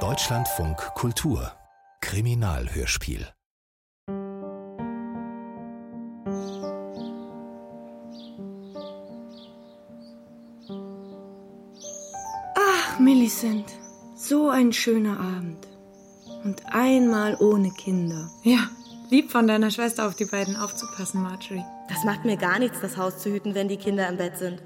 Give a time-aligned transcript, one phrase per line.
[0.00, 1.50] Deutschlandfunk Kultur
[2.02, 3.26] Kriminalhörspiel
[12.54, 13.64] Ach, Millicent,
[14.14, 15.66] so ein schöner Abend.
[16.44, 18.28] Und einmal ohne Kinder.
[18.42, 18.68] Ja,
[19.08, 21.64] lieb von deiner Schwester auf die beiden aufzupassen, Marjorie.
[21.88, 24.60] Das macht mir gar nichts, das Haus zu hüten, wenn die Kinder im Bett sind.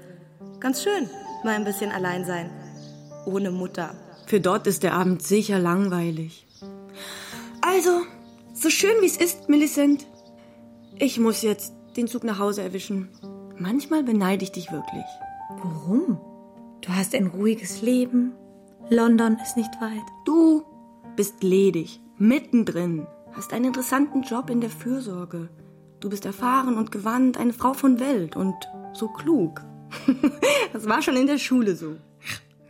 [0.59, 1.09] Ganz schön,
[1.45, 2.60] mal ein bisschen allein sein.
[3.25, 3.95] Ohne Mutter.
[4.25, 6.47] Für dort ist der Abend sicher langweilig.
[7.61, 8.01] Also,
[8.53, 10.07] so schön wie es ist, Millicent,
[10.97, 13.09] ich muss jetzt den Zug nach Hause erwischen.
[13.57, 15.05] Manchmal beneide ich dich wirklich.
[15.63, 16.19] Warum?
[16.81, 18.33] Du hast ein ruhiges Leben.
[18.89, 20.01] London ist nicht weit.
[20.25, 20.63] Du
[21.15, 25.49] bist ledig, mittendrin, hast einen interessanten Job in der Fürsorge.
[25.99, 28.55] Du bist erfahren und gewandt, eine Frau von Welt und
[28.93, 29.61] so klug.
[30.73, 31.97] das war schon in der Schule so.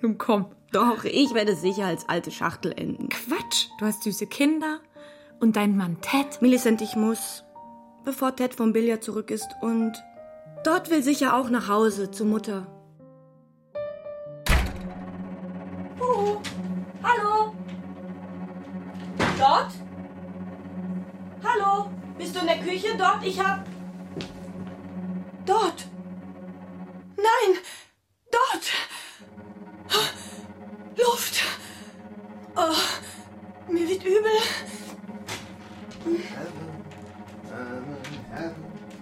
[0.02, 0.48] Nun komm.
[0.72, 3.10] Doch, ich werde sicher als alte Schachtel enden.
[3.10, 4.80] Quatsch, du hast süße Kinder
[5.40, 6.42] und dein Mann Ted.
[6.42, 7.44] Millicent, ich muss,
[8.06, 9.94] bevor Ted vom Billard zurück ist und
[10.64, 12.68] dort will sicher auch nach Hause zu Mutter.
[16.00, 16.40] Huhu.
[17.04, 17.54] Hallo?
[19.38, 19.72] Dort?
[21.44, 21.92] Hallo?
[22.18, 22.96] Bist du in der Küche?
[22.98, 23.24] Dort?
[23.24, 23.66] Ich hab.
[25.46, 25.88] Dort!
[27.18, 27.58] Nein!
[28.32, 28.72] Dort!
[30.98, 31.42] Luft!
[32.56, 34.32] Oh, mir wird übel.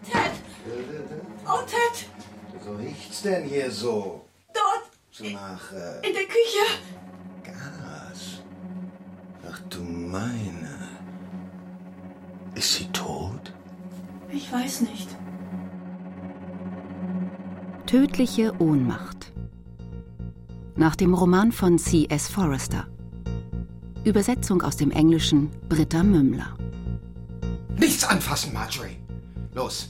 [0.10, 0.32] Ted!
[1.48, 2.06] Oh, Ted!
[2.64, 4.26] So riecht's denn hier so?
[4.54, 4.90] Dort!
[5.12, 6.66] So nach äh, In der Küche!
[7.44, 8.42] Gas.
[9.50, 10.90] Ach du meine.
[12.56, 13.54] Ist sie tot?
[14.30, 15.10] Ich weiß nicht.
[17.86, 19.19] Tödliche Ohnmacht.
[20.80, 22.30] Nach dem Roman von C.S.
[22.30, 22.88] Forrester.
[24.06, 26.56] Übersetzung aus dem Englischen Britta Mümmler.
[27.78, 28.96] Nichts anfassen, Marjorie.
[29.54, 29.90] Los,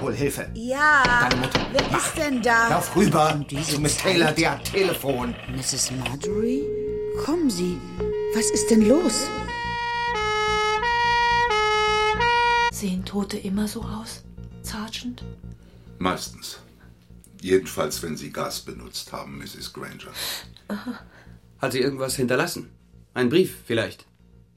[0.00, 0.50] hol Hilfe.
[0.54, 1.60] Ja, Deine Mutter.
[1.72, 1.98] wer Mach.
[1.98, 2.68] ist denn da?
[2.70, 4.12] Lauf rüber diese zu Miss Zeit?
[4.12, 5.34] Taylor, die hat Telefon.
[5.54, 5.90] Mrs.
[5.90, 6.62] Marjorie?
[7.26, 7.76] Kommen Sie.
[8.34, 9.26] Was ist denn los?
[12.72, 14.24] Sehen Tote immer so aus,
[14.62, 15.22] Sergeant?
[15.98, 16.60] Meistens.
[17.44, 19.74] Jedenfalls, wenn Sie Gas benutzt haben, Mrs.
[19.74, 20.10] Granger.
[21.58, 22.70] Hat sie irgendwas hinterlassen?
[23.12, 24.06] Ein Brief vielleicht?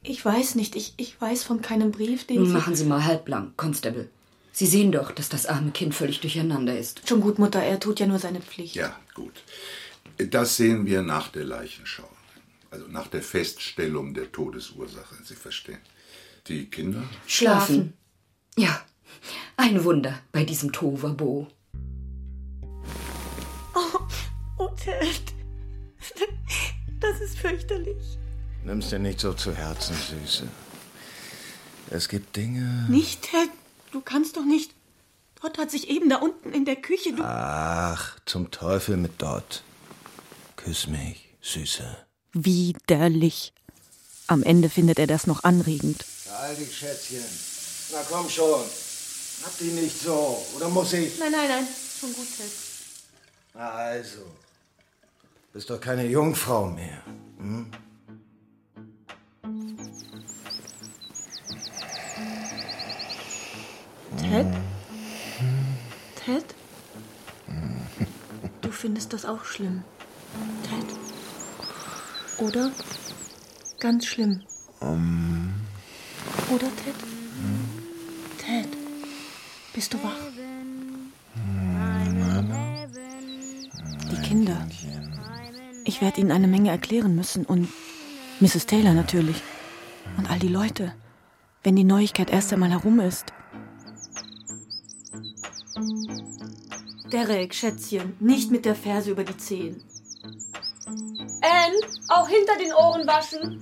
[0.04, 0.78] Ich weiß nicht.
[0.78, 2.54] Ich, ich weiß von keinem Brief, den Nun Sie...
[2.54, 4.08] machen Sie mal halblang, Constable.
[4.54, 7.06] Sie sehen doch, dass das arme Kind völlig durcheinander ist.
[7.10, 7.62] Schon gut, Mutter.
[7.62, 8.76] Er tut ja nur seine Pflicht.
[8.76, 9.34] Ja, gut.
[10.18, 12.10] Das sehen wir nach der Leichenschau.
[12.72, 15.82] Also nach der Feststellung der Todesursache, Sie verstehen.
[16.48, 17.04] Die Kinder?
[17.26, 17.98] Schlafen.
[18.58, 18.80] Ja,
[19.58, 21.48] ein Wunder bei diesem Tovabo.
[24.58, 25.34] Oh, Ted.
[27.00, 28.18] Das ist fürchterlich.
[28.64, 30.48] Nimm's dir nicht so zu Herzen, Süße.
[31.92, 32.88] Es gibt Dinge.
[32.90, 33.50] Nicht, Ted.
[33.92, 34.74] Du kannst doch nicht.
[35.42, 37.14] Dort hat sich eben da unten in der Küche.
[37.14, 37.24] Du.
[37.24, 39.64] Ach, zum Teufel mit dort.
[40.56, 41.98] Küss mich, Süße.
[42.34, 43.54] Widerlich.
[44.26, 46.04] Am Ende findet er das noch anregend.
[46.26, 47.24] Beeil dich, Schätzchen.
[47.94, 48.62] Na komm schon.
[49.44, 50.44] Hab die nicht so.
[50.56, 51.18] Oder muss ich?
[51.20, 51.68] Nein, nein, nein.
[52.00, 52.52] Schon gut, Ted.
[53.58, 54.22] Na also.
[55.52, 57.02] Bist doch keine Jungfrau mehr.
[57.40, 57.72] Hm?
[64.18, 64.46] Ted?
[66.24, 66.46] Ted?
[68.62, 69.84] Du findest das auch schlimm.
[70.62, 70.86] Ted?
[72.38, 72.72] Oder?
[73.80, 74.44] Ganz schlimm.
[74.80, 76.96] Oder, Ted?
[78.38, 78.68] Ted?
[79.74, 80.14] Bist du wach?
[84.10, 84.68] Die Kinder.
[85.86, 87.70] Ich werde ihnen eine Menge erklären müssen und
[88.42, 88.66] Mrs.
[88.66, 89.42] Taylor natürlich.
[90.18, 90.94] Und all die Leute.
[91.64, 93.32] Wenn die Neuigkeit erst einmal herum ist.
[97.10, 99.82] Derek, Schätzchen, nicht mit der Ferse über die Zehen.
[101.42, 103.62] Anne, auch hinter den Ohren waschen.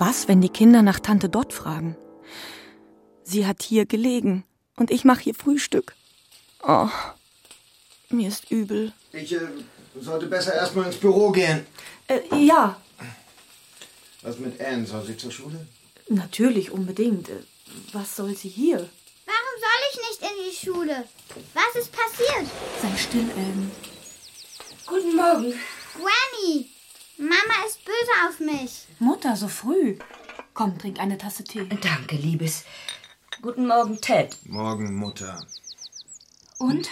[0.00, 1.96] Was, wenn die Kinder nach Tante Dot fragen?
[3.22, 4.42] Sie hat hier gelegen
[4.76, 5.94] und ich mache hier Frühstück.
[6.66, 6.88] Oh,
[8.10, 8.92] mir ist übel.
[9.12, 9.40] Ich äh,
[10.00, 11.66] sollte besser erstmal ins Büro gehen.
[12.08, 12.76] Äh, ja,
[14.22, 14.86] Was mit Anne?
[14.86, 15.66] Soll sie zur Schule?
[16.08, 17.28] natürlich, unbedingt.
[17.28, 17.42] Äh,
[17.92, 18.78] Was soll sie hier?
[18.78, 21.04] Warum soll ich nicht in die Schule?
[21.54, 22.46] Was ist passiert?
[22.80, 23.70] Sei still, Anne.
[24.86, 25.54] Guten Morgen.
[25.94, 26.70] Granny,
[27.16, 28.86] Mama ist böse auf mich.
[28.98, 29.98] Mutter, so früh.
[30.54, 31.66] Komm, trink eine Tasse Tee.
[31.82, 32.64] Danke, Liebes.
[33.42, 34.36] Guten Morgen, Ted.
[34.46, 35.44] Morgen, Mutter.
[36.64, 36.88] Und?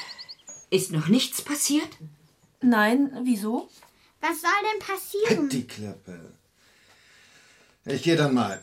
[0.68, 1.88] Ist noch nichts passiert?
[2.60, 3.70] Nein, wieso?
[4.20, 5.48] Was soll denn passieren?
[5.48, 6.34] Die Klappe.
[7.86, 8.62] Ich gehe dann mal.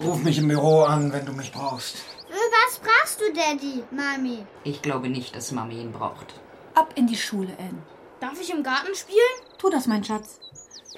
[0.00, 1.96] Ruf mich im Büro an, wenn du mich brauchst.
[2.28, 4.46] Für was brauchst du Daddy, Mami?
[4.62, 6.34] Ich glaube nicht, dass Mami ihn braucht.
[6.74, 7.82] Ab in die Schule, Anne.
[8.20, 9.18] Darf ich im Garten spielen?
[9.58, 10.38] Tu das, mein Schatz.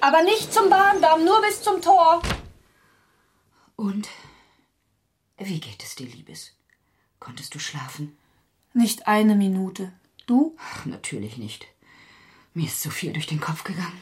[0.01, 2.21] Aber nicht zum Bahndamm, nur bis zum Tor.
[3.75, 4.07] Und?
[5.39, 6.51] Wie geht es dir, Liebes?
[7.19, 8.17] Konntest du schlafen?
[8.73, 9.91] Nicht eine Minute.
[10.25, 10.55] Du?
[10.59, 11.67] Ach, natürlich nicht.
[12.53, 14.01] Mir ist so viel durch den Kopf gegangen.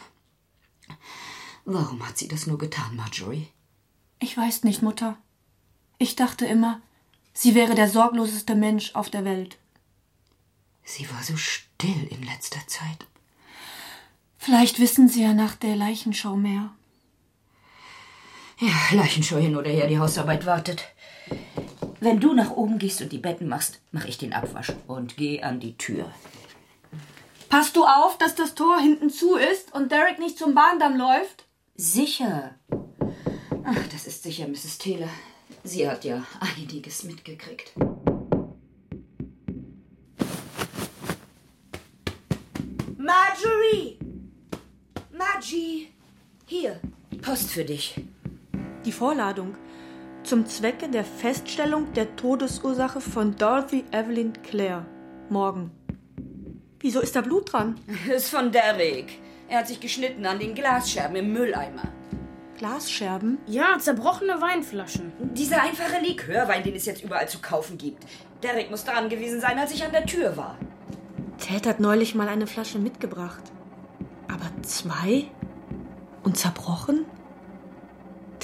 [1.66, 3.48] Warum hat sie das nur getan, Marjorie?
[4.20, 5.18] Ich weiß nicht, Mutter.
[5.98, 6.82] Ich dachte immer,
[7.34, 9.58] sie wäre der sorgloseste Mensch auf der Welt.
[10.84, 13.06] Sie war so still in letzter Zeit.
[14.38, 16.72] Vielleicht wissen Sie ja nach der Leichenschau mehr.
[18.58, 20.84] Ja, Leichenschau hin oder her, die Hausarbeit wartet.
[22.02, 25.42] Wenn du nach oben gehst und die Betten machst, mach ich den Abwasch und geh
[25.42, 26.10] an die Tür.
[27.50, 31.46] Passt du auf, dass das Tor hinten zu ist und Derek nicht zum Bahndamm läuft?
[31.76, 32.56] Sicher.
[33.66, 34.78] Ach, das ist sicher Mrs.
[34.78, 35.10] Taylor.
[35.64, 37.74] Sie hat ja einiges mitgekriegt.
[42.98, 44.00] Marjorie!
[45.12, 45.90] Margie!
[46.46, 46.80] Hier,
[47.22, 47.96] Post für dich.
[48.86, 49.56] Die Vorladung.
[50.24, 54.86] Zum Zwecke der Feststellung der Todesursache von Dorothy Evelyn Clare.
[55.30, 55.72] Morgen.
[56.80, 57.80] Wieso ist da Blut dran?
[58.16, 59.20] Ist von Derek.
[59.48, 61.84] Er hat sich geschnitten an den Glasscherben im Mülleimer.
[62.58, 63.38] Glasscherben?
[63.48, 65.12] Ja, zerbrochene Weinflaschen.
[65.34, 68.06] Dieser einfache Likörwein, den es jetzt überall zu kaufen gibt.
[68.44, 70.58] Derek muss daran gewesen sein, als ich an der Tür war.
[71.38, 73.44] Ted hat neulich mal eine Flasche mitgebracht.
[74.28, 75.26] Aber zwei?
[76.24, 77.06] Und zerbrochen?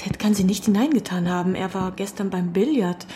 [0.06, 1.56] Ted kann sie nicht hineingetan haben.
[1.56, 3.06] Er war gestern beim Billard.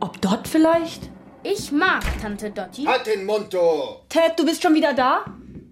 [0.00, 1.08] Ob dort vielleicht?
[1.42, 2.86] Ich mag Tante Dottie.
[2.86, 3.58] Halt den du!
[4.10, 5.24] Ted, du bist schon wieder da?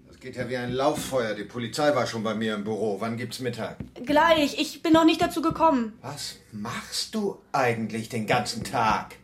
[0.07, 1.35] Das geht ja wie ein Lauffeuer.
[1.35, 2.99] Die Polizei war schon bei mir im Büro.
[2.99, 3.77] Wann gibt's Mittag?
[4.05, 4.59] Gleich.
[4.59, 5.93] Ich bin noch nicht dazu gekommen.
[6.01, 9.17] Was machst du eigentlich den ganzen Tag?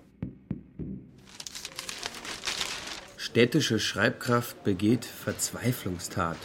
[3.17, 6.37] Städtische Schreibkraft begeht Verzweiflungstat.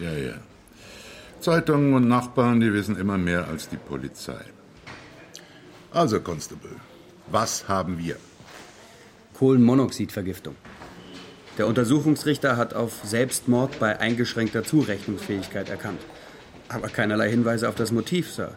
[0.00, 0.36] Ja, ja.
[1.40, 4.40] Zeitungen und Nachbarn, die wissen immer mehr als die Polizei.
[5.92, 6.76] Also, Constable,
[7.30, 8.16] was haben wir?
[9.38, 10.56] Kohlenmonoxidvergiftung.
[11.58, 16.00] Der Untersuchungsrichter hat auf Selbstmord bei eingeschränkter Zurechnungsfähigkeit erkannt.
[16.68, 18.52] Aber keinerlei Hinweise auf das Motiv, Sir.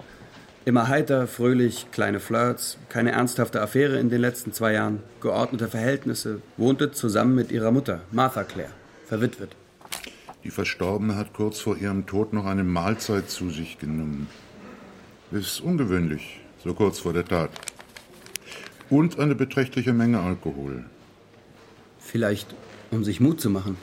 [0.66, 6.42] Immer heiter, fröhlich, kleine Flirts, keine ernsthafte Affäre in den letzten zwei Jahren, geordnete Verhältnisse,
[6.58, 8.70] wohnte zusammen mit ihrer Mutter, Martha Clare,
[9.08, 9.56] verwitwet.
[10.44, 14.28] Die Verstorbene hat kurz vor ihrem Tod noch eine Mahlzeit zu sich genommen.
[15.32, 17.52] Ist ungewöhnlich, so kurz vor der Tat.
[18.90, 20.86] Und eine beträchtliche Menge Alkohol.
[22.00, 22.56] Vielleicht,
[22.90, 23.78] um sich Mut zu machen.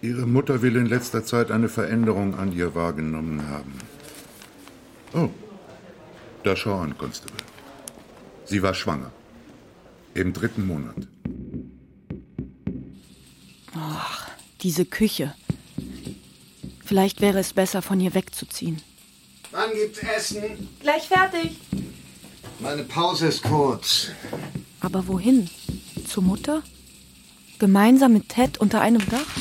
[0.00, 3.72] Ihre Mutter will in letzter Zeit eine Veränderung an ihr wahrgenommen haben.
[5.12, 5.30] Oh,
[6.42, 7.36] da schau an, Constable.
[8.44, 9.12] Sie war schwanger.
[10.14, 11.08] Im dritten Monat.
[13.74, 14.23] Ach,
[14.64, 15.34] diese Küche.
[16.84, 18.80] Vielleicht wäre es besser, von hier wegzuziehen.
[19.52, 20.68] Wann gibt's Essen?
[20.80, 21.58] Gleich fertig.
[22.58, 24.08] Meine Pause ist kurz.
[24.80, 25.48] Aber wohin?
[26.08, 26.62] Zur Mutter?
[27.58, 29.36] Gemeinsam mit Ted unter einem Dach?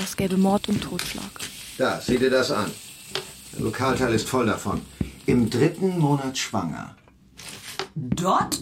[0.00, 1.30] Das gäbe Mord und Totschlag.
[1.76, 2.70] Da, sieh dir das an.
[3.52, 4.80] Der Lokalteil ist voll davon.
[5.26, 6.96] Im dritten Monat schwanger.
[7.94, 8.60] Dort?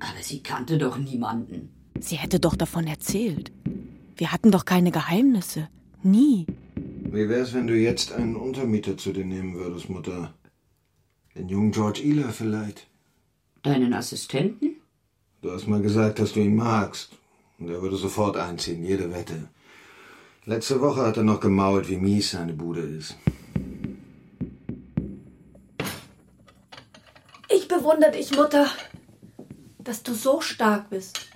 [0.00, 1.70] Aber sie kannte doch niemanden.
[2.00, 3.52] Sie hätte doch davon erzählt.
[4.16, 5.68] Wir hatten doch keine Geheimnisse.
[6.02, 6.46] Nie.
[6.74, 10.34] Wie wär's, wenn du jetzt einen Untermieter zu dir nehmen würdest, Mutter?
[11.34, 12.86] Den jungen George Ealer vielleicht.
[13.62, 14.76] Deinen Assistenten?
[15.40, 17.12] Du hast mal gesagt, dass du ihn magst.
[17.58, 19.48] Und er würde sofort einziehen, jede Wette.
[20.44, 23.16] Letzte Woche hat er noch gemault, wie mies seine Bude ist.
[27.48, 28.66] Ich bewundere dich, Mutter,
[29.78, 31.28] dass du so stark bist.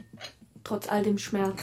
[0.65, 1.63] Trotz all dem Schmerz.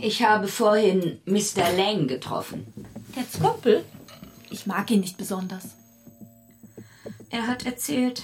[0.00, 1.72] Ich habe vorhin Mr.
[1.76, 2.66] Lang getroffen.
[3.14, 3.84] Teds Kumpel?
[4.50, 5.76] Ich mag ihn nicht besonders.
[7.30, 8.22] Er hat erzählt,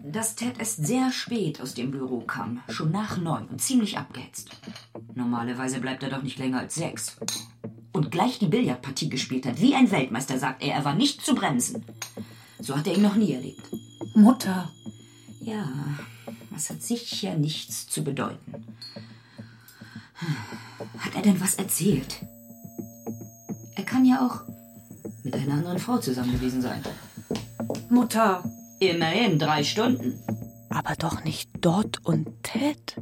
[0.00, 4.50] dass Ted erst sehr spät aus dem Büro kam, schon nach neun und ziemlich abgehetzt.
[5.14, 7.16] Normalerweise bleibt er doch nicht länger als sechs.
[7.92, 11.34] Und gleich die Billardpartie gespielt hat, wie ein Weltmeister, sagt er, er war nicht zu
[11.34, 11.84] bremsen.
[12.60, 13.62] So hat er ihn noch nie erlebt.
[14.14, 14.70] Mutter.
[15.40, 15.68] Ja,
[16.50, 18.66] das hat sicher nichts zu bedeuten.
[20.98, 22.24] Hat er denn was erzählt?
[23.76, 24.42] Er kann ja auch
[25.24, 26.82] mit einer anderen Frau zusammen gewesen sein.
[27.88, 28.42] Mutter.
[28.80, 30.20] Immerhin drei Stunden.
[30.70, 33.00] Aber doch nicht dort und Ted.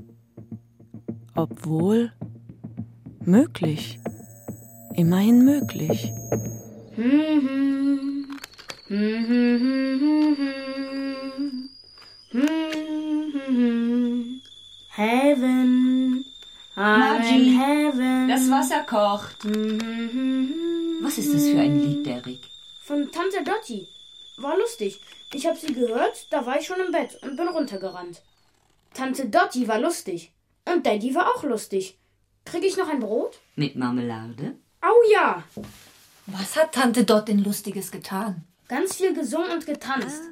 [1.35, 2.13] Obwohl.
[3.21, 3.99] Möglich.
[4.95, 6.13] Immerhin möglich.
[14.89, 16.25] Heaven.
[16.77, 18.29] I'm Margie, in heaven.
[18.29, 19.45] das Wasser kocht.
[21.01, 22.41] Was ist das für ein Lied, Derek?
[22.85, 23.87] Von Tante Dottie.
[24.39, 25.01] War lustig.
[25.33, 28.23] Ich hab sie gehört, da war ich schon im Bett und bin runtergerannt.
[28.93, 30.33] Tante Dottie war lustig.
[30.65, 31.97] Und Daddy war auch lustig.
[32.45, 33.39] Krieg ich noch ein Brot?
[33.55, 34.57] Mit Marmelade?
[34.81, 35.45] Au ja!
[36.27, 38.43] Was hat Tante Dot denn Lustiges getan?
[38.69, 40.23] Ganz viel gesungen und getanzt.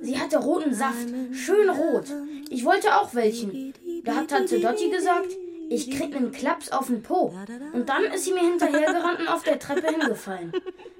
[0.00, 2.06] Sie hatte roten Saft, schön rot.
[2.48, 3.74] Ich wollte auch welchen.
[4.02, 5.28] Da hat Tante Dottie gesagt,
[5.74, 7.34] ich krieg nen Klaps auf den Po.
[7.72, 10.52] Und dann ist sie mir hinterhergerannt und auf der Treppe hingefallen.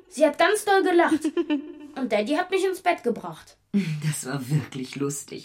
[0.08, 1.20] Sie hat ganz doll gelacht.
[1.96, 3.56] Und Daddy hat mich ins Bett gebracht.
[4.06, 5.44] Das war wirklich lustig.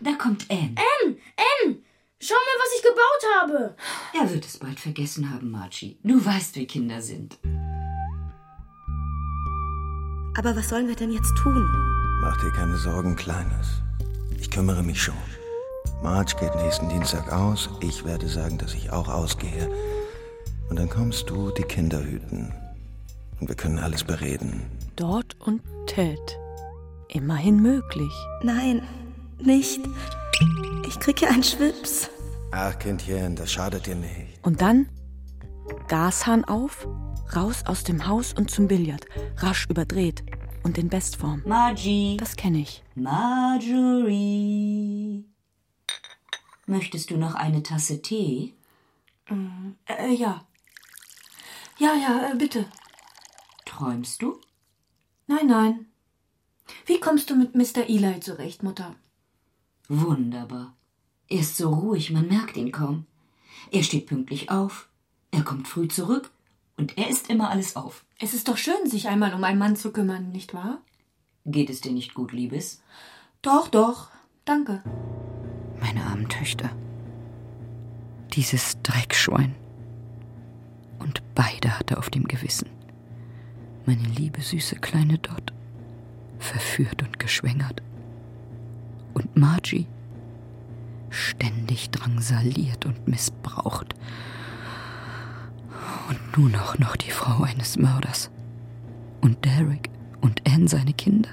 [0.00, 0.74] Da kommt Anne.
[0.76, 1.82] Ann, Ann,
[2.20, 3.76] schau mal, was ich gebaut habe.
[4.18, 5.98] Er wird es bald vergessen haben, Margie.
[6.02, 7.38] Du weißt, wie Kinder sind.
[10.36, 11.64] Aber was sollen wir denn jetzt tun?
[12.20, 13.82] Mach dir keine Sorgen, Kleines.
[14.38, 15.14] Ich kümmere mich schon.
[16.04, 17.70] Marge geht nächsten Dienstag aus.
[17.80, 19.70] Ich werde sagen, dass ich auch ausgehe.
[20.68, 22.52] Und dann kommst du die Kinder hüten.
[23.40, 24.66] Und wir können alles bereden.
[24.96, 26.38] Dort und Ted.
[27.08, 28.12] Immerhin möglich.
[28.42, 28.82] Nein,
[29.38, 29.80] nicht.
[30.86, 32.10] Ich krieg hier einen Schwips.
[32.52, 34.38] Ach, Kindchen, das schadet dir nicht.
[34.42, 34.86] Und dann
[35.88, 36.86] Gashahn auf,
[37.34, 39.06] raus aus dem Haus und zum Billard.
[39.38, 40.22] Rasch überdreht
[40.64, 41.42] und in Bestform.
[41.46, 42.18] Margie.
[42.18, 42.84] Das kenne ich.
[42.94, 43.64] Marjorie.
[46.66, 48.54] Möchtest du noch eine Tasse Tee?
[49.86, 50.46] Äh, ja.
[51.78, 52.66] Ja, ja, äh, bitte.
[53.66, 54.40] Träumst du?
[55.26, 55.86] Nein, nein.
[56.86, 57.88] Wie kommst du mit Mr.
[57.88, 58.94] Eli zurecht, Mutter?
[59.88, 60.74] Wunderbar.
[61.28, 63.06] Er ist so ruhig, man merkt ihn kaum.
[63.70, 64.88] Er steht pünktlich auf,
[65.30, 66.30] er kommt früh zurück
[66.76, 68.04] und er isst immer alles auf.
[68.18, 70.80] Es ist doch schön, sich einmal um einen Mann zu kümmern, nicht wahr?
[71.44, 72.82] Geht es dir nicht gut, Liebes?
[73.42, 74.08] Doch, doch.
[74.44, 74.82] Danke.
[75.84, 76.70] Meine armen Töchter.
[78.32, 79.54] Dieses Dreckschwein.
[80.98, 82.70] Und beide hat er auf dem Gewissen.
[83.84, 85.52] Meine liebe, süße kleine Dot.
[86.38, 87.82] Verführt und geschwängert.
[89.12, 89.86] Und Margie.
[91.10, 93.94] Ständig drangsaliert und missbraucht.
[96.08, 98.30] Und nun auch noch die Frau eines Mörders.
[99.20, 99.90] Und Derek
[100.22, 101.28] und Anne seine Kinder.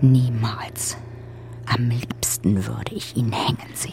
[0.00, 0.96] Niemals.
[1.70, 3.92] Am liebsten würde ich ihn hängen sehen.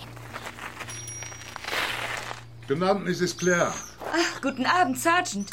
[2.68, 3.38] Guten Abend, Mrs.
[3.38, 3.74] Claire.
[4.12, 5.50] Ach, guten Abend, Sergeant.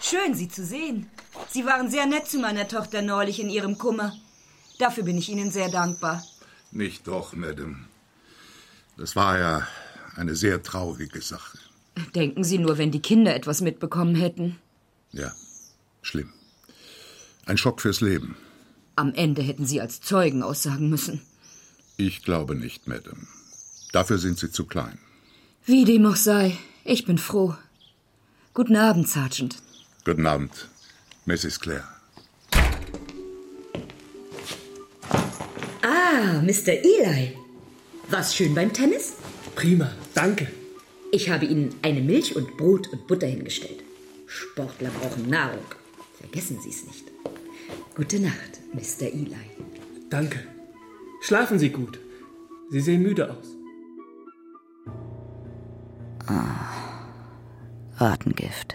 [0.00, 1.10] Schön, Sie zu sehen.
[1.48, 4.12] Sie waren sehr nett zu meiner Tochter neulich in ihrem Kummer.
[4.78, 6.22] Dafür bin ich Ihnen sehr dankbar.
[6.70, 7.76] Nicht doch, Madame.
[8.96, 9.66] Das war ja
[10.16, 11.58] eine sehr traurige Sache.
[12.14, 14.58] Denken Sie nur, wenn die Kinder etwas mitbekommen hätten.
[15.12, 15.32] Ja,
[16.02, 16.32] schlimm.
[17.46, 18.36] Ein Schock fürs Leben.
[18.96, 21.22] Am Ende hätten Sie als Zeugen aussagen müssen.
[22.00, 23.26] Ich glaube nicht, Madame.
[23.92, 24.98] Dafür sind Sie zu klein.
[25.66, 27.54] Wie dem auch sei, ich bin froh.
[28.54, 29.56] Guten Abend, Sergeant.
[30.06, 30.70] Guten Abend,
[31.26, 31.60] Mrs.
[31.60, 31.86] Claire.
[35.82, 36.72] Ah, Mr.
[36.72, 37.36] Eli.
[38.08, 39.12] War's schön beim Tennis?
[39.54, 40.48] Prima, danke.
[41.12, 43.84] Ich habe Ihnen eine Milch und Brot und Butter hingestellt.
[44.26, 45.66] Sportler brauchen Nahrung.
[46.18, 47.04] Vergessen Sie es nicht.
[47.94, 49.08] Gute Nacht, Mr.
[49.08, 49.50] Eli.
[50.08, 50.59] Danke.
[51.20, 52.00] Schlafen Sie gut.
[52.70, 53.56] Sie sehen müde aus.
[56.26, 56.70] Ah,
[57.96, 58.74] Ratengift.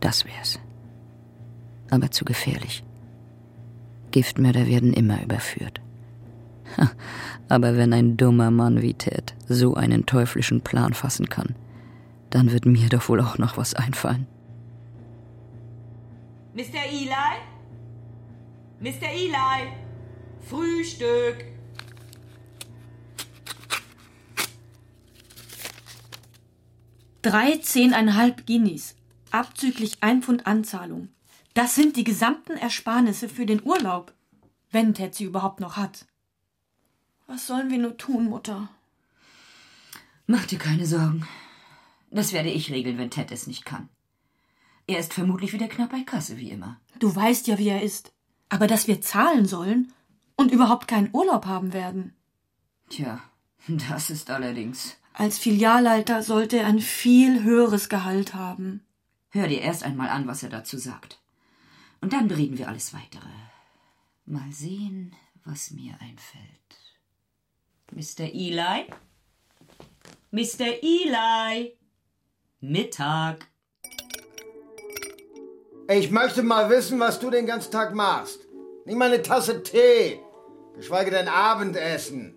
[0.00, 0.60] Das wär's.
[1.90, 2.84] Aber zu gefährlich.
[4.10, 5.80] Giftmörder werden immer überführt.
[7.48, 11.54] Aber wenn ein dummer Mann wie Ted so einen teuflischen Plan fassen kann,
[12.30, 14.26] dann wird mir doch wohl auch noch was einfallen.
[16.54, 16.84] Mr.
[16.90, 17.36] Eli?
[18.80, 19.08] Mr.
[19.10, 19.70] Eli?
[20.48, 21.55] Frühstück!
[27.26, 28.94] Dreizehneinhalb Guineas,
[29.32, 31.08] abzüglich ein Pfund Anzahlung.
[31.54, 34.14] Das sind die gesamten Ersparnisse für den Urlaub,
[34.70, 36.06] wenn Ted sie überhaupt noch hat.
[37.26, 38.68] Was sollen wir nur tun, Mutter?
[40.28, 41.26] Mach dir keine Sorgen.
[42.12, 43.88] Das werde ich regeln, wenn Ted es nicht kann.
[44.86, 46.80] Er ist vermutlich wieder knapp bei Kasse, wie immer.
[47.00, 48.12] Du weißt ja, wie er ist.
[48.50, 49.92] Aber dass wir zahlen sollen
[50.36, 52.14] und überhaupt keinen Urlaub haben werden.
[52.88, 53.20] Tja,
[53.66, 54.96] das ist allerdings.
[55.18, 58.86] Als Filialleiter sollte er ein viel höheres Gehalt haben.
[59.30, 61.18] Hör dir erst einmal an, was er dazu sagt.
[62.02, 63.30] Und dann bereden wir alles weitere.
[64.26, 66.44] Mal sehen, was mir einfällt.
[67.92, 68.24] Mr.
[68.24, 68.92] Eli?
[70.32, 70.82] Mr.
[70.82, 71.78] Eli.
[72.60, 73.48] Mittag.
[75.88, 78.40] Ich möchte mal wissen, was du den ganzen Tag machst.
[78.84, 80.20] Nicht mal eine Tasse Tee.
[80.74, 82.35] Geschweige denn Abendessen.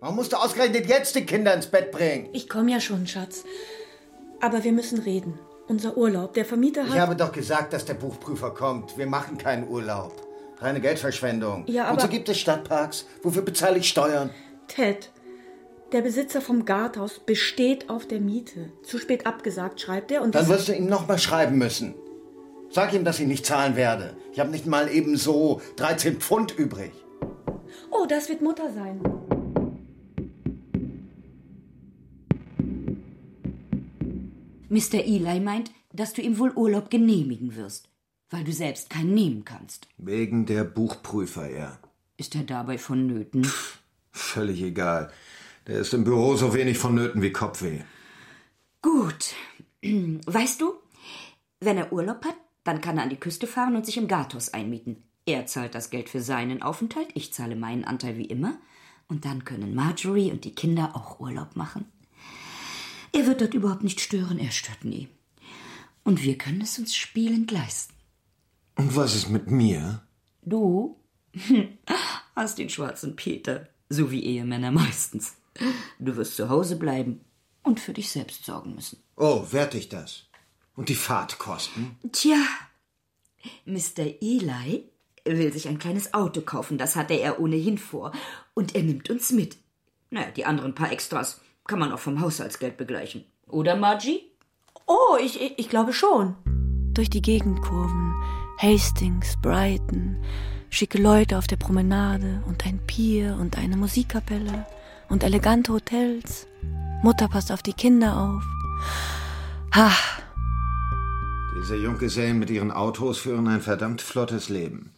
[0.00, 2.28] Warum musst du ausgerechnet jetzt die Kinder ins Bett bringen?
[2.32, 3.44] Ich komme ja schon, Schatz.
[4.40, 5.38] Aber wir müssen reden.
[5.66, 6.34] Unser Urlaub.
[6.34, 6.90] Der Vermieter hat.
[6.94, 8.96] Ich habe doch gesagt, dass der Buchprüfer kommt.
[8.96, 10.12] Wir machen keinen Urlaub.
[10.60, 11.64] Reine Geldverschwendung.
[11.66, 13.06] Ja, aber- Und so gibt es Stadtparks.
[13.22, 14.30] Wofür bezahle ich Steuern?
[14.68, 15.10] Ted,
[15.92, 18.70] der Besitzer vom Garthaus besteht auf der Miete.
[18.82, 20.22] Zu spät abgesagt, schreibt er.
[20.22, 21.94] Und Dann wirst du ihm noch mal schreiben müssen.
[22.70, 24.16] Sag ihm, dass ich nicht zahlen werde.
[24.32, 26.92] Ich habe nicht mal eben so 13 Pfund übrig.
[27.90, 29.00] Oh, das wird Mutter sein.
[34.68, 35.04] Mr.
[35.04, 37.88] Eli meint, dass du ihm wohl Urlaub genehmigen wirst,
[38.30, 39.88] weil du selbst keinen nehmen kannst.
[39.96, 41.78] Wegen der Buchprüfer, ja.
[42.16, 43.50] Ist er dabei vonnöten?
[44.10, 45.10] Völlig egal.
[45.66, 47.80] Der ist im Büro so wenig vonnöten wie Kopfweh.
[48.82, 49.34] Gut.
[49.82, 50.74] Weißt du,
[51.60, 54.52] wenn er Urlaub hat, dann kann er an die Küste fahren und sich im Garthaus
[54.52, 55.02] einmieten.
[55.24, 58.58] Er zahlt das Geld für seinen Aufenthalt, ich zahle meinen Anteil wie immer.
[59.08, 61.86] Und dann können Marjorie und die Kinder auch Urlaub machen.
[63.18, 65.08] Er wird dort überhaupt nicht stören, er stört nie.
[66.04, 67.92] Und wir können es uns spielend leisten.
[68.76, 70.02] Und was ist mit mir?
[70.42, 71.00] Du
[72.36, 75.34] hast den schwarzen Peter, so wie Ehemänner meistens.
[75.98, 77.22] Du wirst zu Hause bleiben
[77.64, 79.02] und für dich selbst sorgen müssen.
[79.16, 80.26] Oh, werd ich das?
[80.76, 81.96] Und die Fahrtkosten?
[82.12, 82.40] Tja,
[83.64, 84.22] Mr.
[84.22, 84.88] Eli
[85.24, 88.12] will sich ein kleines Auto kaufen, das hatte er ohnehin vor.
[88.54, 89.56] Und er nimmt uns mit.
[90.10, 93.24] Naja, die anderen paar Extras kann man auch vom Haushaltsgeld begleichen.
[93.46, 94.22] Oder, Margie?
[94.86, 96.34] Oh, ich, ich, ich glaube schon.
[96.94, 98.14] Durch die Gegenkurven,
[98.58, 100.16] Hastings, Brighton,
[100.70, 104.66] schicke Leute auf der Promenade und ein Pier und eine Musikkapelle
[105.08, 106.48] und elegante Hotels.
[107.02, 108.42] Mutter passt auf die Kinder auf.
[109.74, 109.92] Ha,
[111.60, 114.90] Diese Junggesellen mit ihren Autos führen ein verdammt flottes Leben.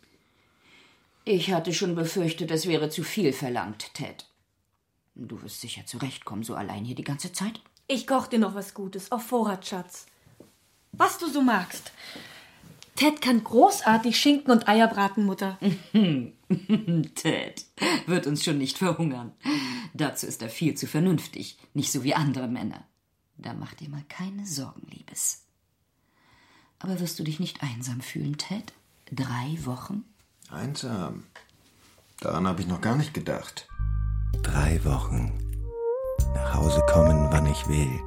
[1.25, 4.30] Ich hatte schon befürchtet, es wäre zu viel verlangt, Ted.
[5.14, 7.61] Du wirst sicher zurechtkommen, so allein hier die ganze Zeit.
[7.87, 10.07] Ich koch dir noch was Gutes, auf Vorrat, Schatz.
[10.92, 11.92] Was du so magst.
[12.94, 15.59] Ted kann großartig Schinken und Eier braten, Mutter.
[17.14, 17.64] Ted
[18.07, 19.33] wird uns schon nicht verhungern.
[19.94, 22.85] Dazu ist er viel zu vernünftig, nicht so wie andere Männer.
[23.38, 25.46] Da mach dir mal keine Sorgen, Liebes.
[26.79, 28.73] Aber wirst du dich nicht einsam fühlen, Ted?
[29.11, 30.05] Drei Wochen?
[30.51, 31.25] Einsam.
[32.20, 33.66] Daran habe ich noch gar nicht gedacht.
[34.43, 35.33] Drei Wochen.
[36.35, 38.01] Nach Hause kommen, wann ich will.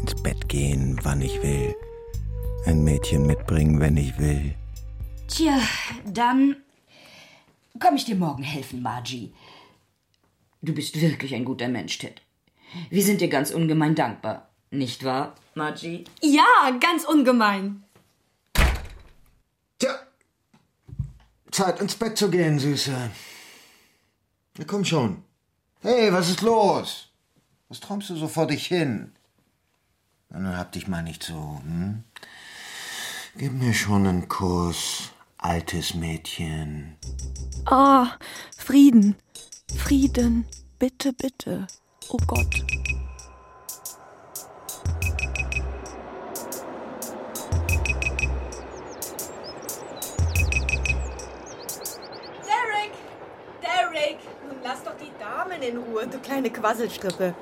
[0.00, 1.74] Ins Bett gehen, wann ich will.
[2.66, 4.54] Ein Mädchen mitbringen, wenn ich will.
[5.28, 5.58] Tja,
[6.06, 6.56] dann
[7.80, 9.32] komm ich dir morgen helfen, Margie.
[10.62, 12.22] Du bist wirklich ein guter Mensch, Ted.
[12.90, 14.48] Wir sind dir ganz ungemein dankbar.
[14.70, 16.04] Nicht wahr, Margie?
[16.22, 17.84] Ja, ganz ungemein.
[21.54, 23.10] Zeit ins Bett zu gehen, Süße.
[24.58, 25.22] Na komm schon.
[25.86, 27.10] Hey, was ist los?
[27.68, 29.12] Was träumst du so vor dich hin?
[30.30, 32.04] Na, nun hab dich mal nicht so, hm?
[33.36, 36.96] Gib mir schon einen Kuss, altes Mädchen.
[37.66, 38.12] ah,
[38.56, 39.16] Frieden,
[39.76, 40.46] Frieden,
[40.78, 41.66] bitte, bitte.
[42.08, 42.83] Oh Gott.
[55.68, 57.34] In Ruhe, du kleine Quasselstrippe.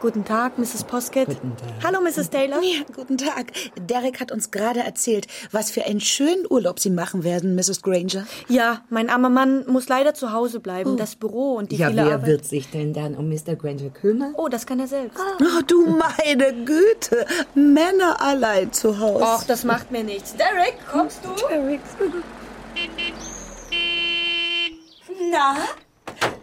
[0.00, 0.84] Guten Tag, Mrs.
[0.84, 1.26] Poskett.
[1.26, 1.70] Guten Tag.
[1.82, 2.30] Hallo, Mrs.
[2.30, 2.60] Taylor.
[2.62, 3.50] Ja, guten Tag.
[3.80, 7.82] Derek hat uns gerade erzählt, was für einen schönen Urlaub Sie machen werden, Mrs.
[7.82, 8.24] Granger.
[8.48, 10.96] Ja, mein armer Mann muss leider zu Hause bleiben.
[10.96, 12.26] Das Büro und die Ja, viele wer Arbeit.
[12.28, 13.56] wird sich denn dann um Mr.
[13.56, 14.34] Granger kümmern?
[14.36, 15.18] Oh, das kann er selbst.
[15.40, 19.24] Oh, du meine Güte, Männer allein zu Hause.
[19.24, 20.32] Och, das macht mir nichts.
[20.36, 21.30] Derek, kommst du?
[21.48, 21.80] Derek.
[25.32, 25.56] Na,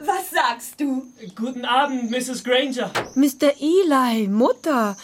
[0.07, 1.03] was sagst du?
[1.35, 2.43] Guten Abend, Mrs.
[2.43, 2.91] Granger.
[3.15, 3.53] Mr.
[3.59, 4.97] Eli, Mutter.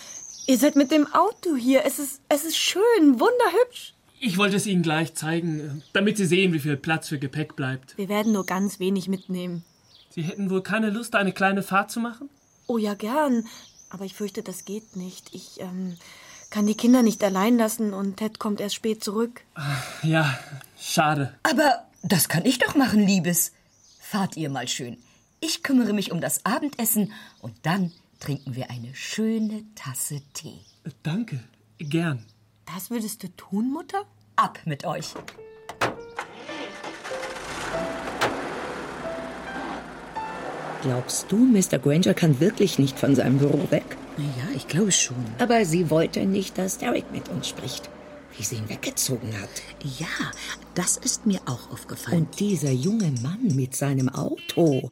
[0.47, 1.85] Ihr seid mit dem Auto hier.
[1.85, 3.93] Es ist, es ist schön, wunderhübsch.
[4.19, 7.97] Ich wollte es Ihnen gleich zeigen, damit Sie sehen, wie viel Platz für Gepäck bleibt.
[7.97, 9.63] Wir werden nur ganz wenig mitnehmen.
[10.09, 12.29] Sie hätten wohl keine Lust, eine kleine Fahrt zu machen?
[12.67, 13.47] Oh ja, gern.
[13.89, 15.33] Aber ich fürchte, das geht nicht.
[15.33, 15.97] Ich ähm,
[16.49, 19.41] kann die Kinder nicht allein lassen und Ted kommt erst spät zurück.
[20.03, 20.37] Ja,
[20.79, 21.33] schade.
[21.43, 23.53] Aber das kann ich doch machen, Liebes.
[24.11, 24.97] Fahrt ihr mal schön.
[25.39, 30.59] Ich kümmere mich um das Abendessen und dann trinken wir eine schöne Tasse Tee.
[31.01, 31.39] Danke,
[31.79, 32.25] gern.
[32.65, 34.03] Das würdest du tun, Mutter?
[34.35, 35.13] Ab mit euch.
[40.81, 41.79] Glaubst du, Mr.
[41.79, 43.95] Granger kann wirklich nicht von seinem Büro weg?
[44.17, 45.23] Ja, ich glaube schon.
[45.39, 47.89] Aber sie wollte nicht, dass Derek mit uns spricht.
[48.37, 49.49] Wie sie ihn weggezogen hat.
[49.99, 50.31] Ja,
[50.73, 52.25] das ist mir auch aufgefallen.
[52.25, 54.89] Und dieser junge Mann mit seinem Auto.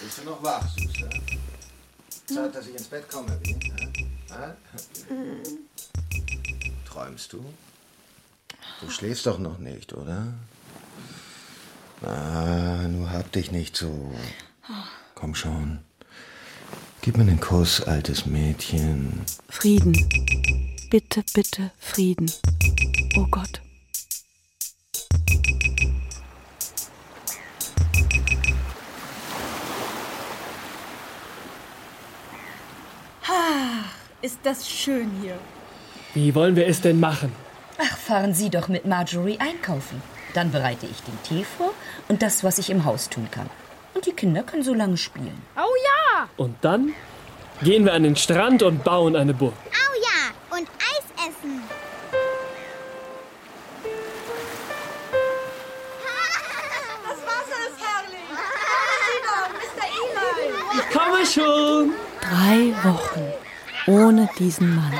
[0.00, 1.10] Bist du noch wach, Süßer?
[2.26, 3.56] Zeit, dass ich ins Bett komme, wie?
[4.32, 4.56] Ha?
[6.88, 7.44] Träumst du?
[8.80, 10.34] Du schläfst doch noch nicht, oder?
[12.02, 14.12] Ah, nur hab dich nicht so.
[15.26, 15.78] Komm schon.
[17.02, 19.22] Gib mir einen Kuss, altes Mädchen.
[19.48, 19.92] Frieden.
[20.88, 22.30] Bitte, bitte, Frieden.
[23.16, 23.60] Oh Gott.
[33.26, 33.84] Ach,
[34.22, 35.36] ist das schön hier.
[36.14, 37.32] Wie wollen wir es denn machen?
[37.78, 40.00] Ach, fahren Sie doch mit Marjorie einkaufen.
[40.34, 41.72] Dann bereite ich den Tee vor
[42.06, 43.50] und das, was ich im Haus tun kann.
[43.96, 45.40] Und die Kinder können so lange spielen.
[45.56, 46.28] Oh ja!
[46.36, 46.92] Und dann
[47.62, 49.54] gehen wir an den Strand und bauen eine Burg.
[49.70, 51.62] Oh ja, und Eis essen.
[57.04, 58.28] Das Wasser ist herrlich.
[59.06, 59.86] Sieh doch, Mr.
[60.04, 60.52] Eli.
[60.78, 61.94] Ich komme schon.
[62.20, 63.32] Drei Wochen
[63.86, 64.92] ohne diesen Mann.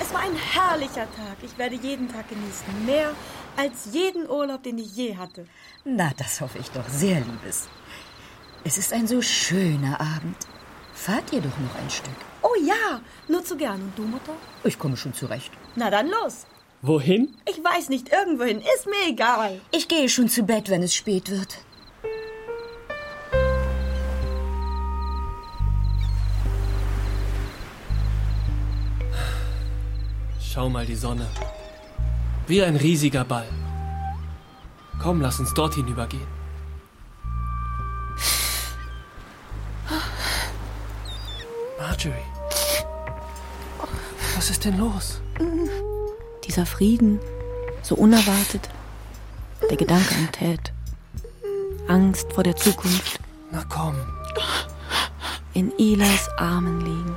[0.00, 1.36] Es war ein herrlicher Tag.
[1.42, 2.86] Ich werde jeden Tag genießen.
[2.86, 3.12] Mehr
[3.56, 5.46] als jeden Urlaub, den ich je hatte.
[5.84, 7.68] Na, das hoffe ich doch sehr, Liebes.
[8.64, 10.36] Es ist ein so schöner Abend.
[10.92, 12.14] Fahrt ihr doch noch ein Stück.
[12.42, 13.82] Oh ja, nur zu gern.
[13.82, 14.34] Und du, Mutter?
[14.64, 15.50] Ich komme schon zurecht.
[15.74, 16.46] Na dann los.
[16.82, 17.36] Wohin?
[17.48, 18.60] Ich weiß nicht, irgendwohin.
[18.60, 19.60] Ist mir egal.
[19.70, 21.58] Ich gehe schon zu Bett, wenn es spät wird.
[30.40, 31.26] Schau mal die Sonne.
[32.46, 33.48] Wie ein riesiger Ball.
[35.00, 36.26] Komm, lass uns dort hinübergehen.
[41.78, 42.14] Marjorie.
[44.34, 45.20] Was ist denn los?
[46.44, 47.20] Dieser Frieden,
[47.82, 48.68] so unerwartet.
[49.70, 50.72] Der Gedanke an Ted.
[51.86, 53.20] Angst vor der Zukunft.
[53.50, 53.94] Na komm.
[55.54, 57.16] In Elias Armen liegen.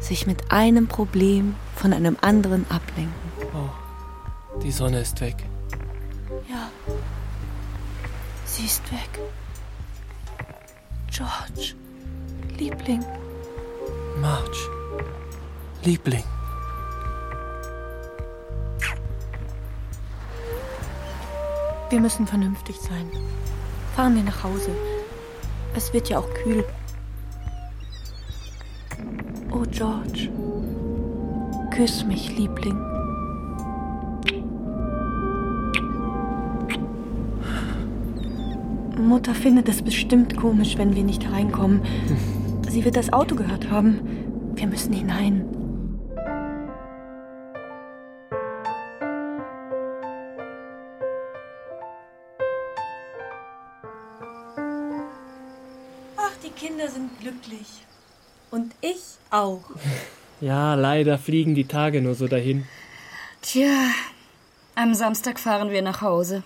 [0.00, 3.12] Sich mit einem Problem von einem anderen ablenken.
[3.54, 3.68] Oh,
[4.62, 5.36] die Sonne ist weg.
[6.48, 6.68] Ja.
[8.44, 9.20] Sie ist weg.
[11.10, 11.74] George.
[12.58, 13.04] Liebling.
[14.20, 14.58] Marge.
[15.84, 16.24] Liebling.
[21.90, 23.08] Wir müssen vernünftig sein.
[23.96, 24.70] Fahren wir nach Hause.
[25.74, 26.64] Es wird ja auch kühl.
[29.50, 30.28] Oh, George.
[31.70, 32.97] Küss mich, Liebling.
[39.08, 41.82] Mutter findet es bestimmt komisch, wenn wir nicht reinkommen.
[42.68, 44.52] Sie wird das Auto gehört haben.
[44.54, 45.44] Wir müssen hinein.
[56.16, 57.66] Ach, die Kinder sind glücklich.
[58.50, 59.62] Und ich auch.
[60.40, 62.64] Ja, leider fliegen die Tage nur so dahin.
[63.42, 63.90] Tja,
[64.76, 66.44] am Samstag fahren wir nach Hause.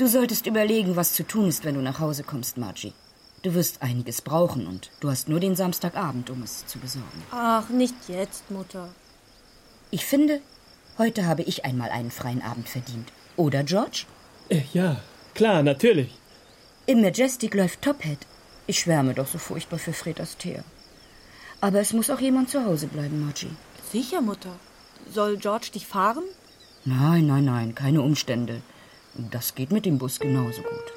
[0.00, 2.94] Du solltest überlegen, was zu tun ist, wenn du nach Hause kommst, Margie.
[3.42, 7.22] Du wirst einiges brauchen und du hast nur den Samstagabend, um es zu besorgen.
[7.32, 8.88] Ach, nicht jetzt, Mutter.
[9.90, 10.40] Ich finde,
[10.96, 13.12] heute habe ich einmal einen freien Abend verdient.
[13.36, 14.06] Oder, George?
[14.48, 15.02] Äh, ja,
[15.34, 16.16] klar, natürlich.
[16.86, 18.20] Im Majestic läuft Tophead.
[18.66, 20.64] Ich schwärme doch so furchtbar für Fred Astaire.
[21.60, 23.54] Aber es muss auch jemand zu Hause bleiben, Margie.
[23.92, 24.56] Sicher, Mutter.
[25.12, 26.24] Soll George dich fahren?
[26.86, 28.62] Nein, nein, nein, keine Umstände.
[29.28, 30.92] Das geht mit dem Bus genauso gut.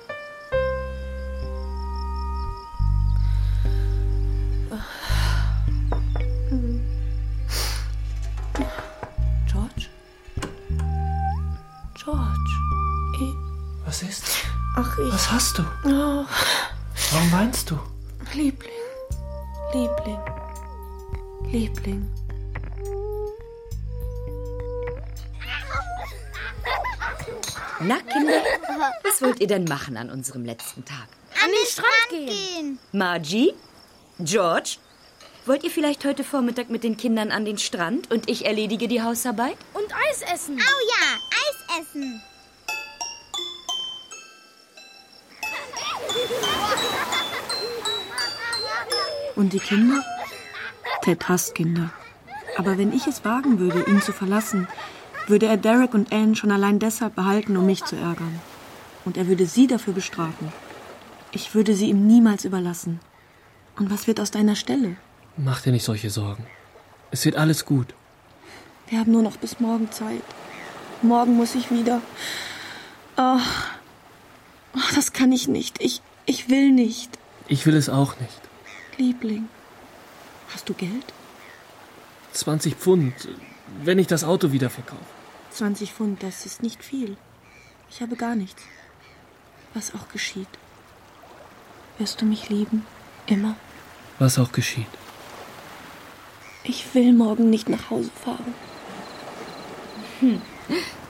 [9.47, 9.87] George?
[12.03, 12.51] George?
[13.19, 13.35] Ich,
[13.85, 14.23] Was ist?
[14.75, 15.13] ach, ich.
[15.13, 15.63] Was hast du?
[15.85, 16.25] Oh,
[17.11, 17.79] Warum weinst du?
[18.33, 18.71] Liebling.
[19.73, 20.19] Liebling.
[21.51, 22.07] Liebling.
[27.85, 28.41] Na, Kinder,
[29.03, 31.07] was wollt ihr denn machen an unserem letzten Tag?
[31.43, 32.79] An den Strand gehen.
[32.93, 33.53] Margie?
[34.19, 34.77] George?
[35.45, 39.01] Wollt ihr vielleicht heute Vormittag mit den Kindern an den Strand und ich erledige die
[39.01, 39.57] Hausarbeit?
[39.73, 40.57] Und Eis essen.
[40.57, 42.21] Oh ja, Eis essen.
[49.35, 50.01] Und die Kinder?
[51.01, 51.91] Ted hasst Kinder.
[52.55, 54.69] Aber wenn ich es wagen würde, ihn zu verlassen,
[55.27, 58.41] würde er Derek und Anne schon allein deshalb behalten, um mich zu ärgern.
[59.05, 60.51] Und er würde sie dafür bestrafen.
[61.31, 62.99] Ich würde sie ihm niemals überlassen.
[63.77, 64.95] Und was wird aus deiner Stelle?
[65.35, 66.45] Mach dir nicht solche Sorgen.
[67.11, 67.93] Es wird alles gut.
[68.87, 70.21] Wir haben nur noch bis morgen Zeit.
[71.01, 72.01] Morgen muss ich wieder.
[73.17, 73.39] Oh,
[74.75, 75.81] oh das kann ich nicht.
[75.81, 77.17] Ich, ich will nicht.
[77.47, 78.41] Ich will es auch nicht.
[78.97, 79.49] Liebling,
[80.53, 81.13] hast du Geld?
[82.33, 83.13] 20 Pfund,
[83.81, 85.03] wenn ich das Auto wieder verkaufe.
[85.51, 87.17] 20 Pfund, das ist nicht viel.
[87.89, 88.63] Ich habe gar nichts.
[89.73, 90.47] Was auch geschieht.
[91.97, 92.85] Wirst du mich lieben?
[93.27, 93.55] Immer?
[94.19, 94.87] Was auch geschieht.
[96.63, 98.53] Ich will morgen nicht nach Hause fahren.
[100.19, 100.41] Hm,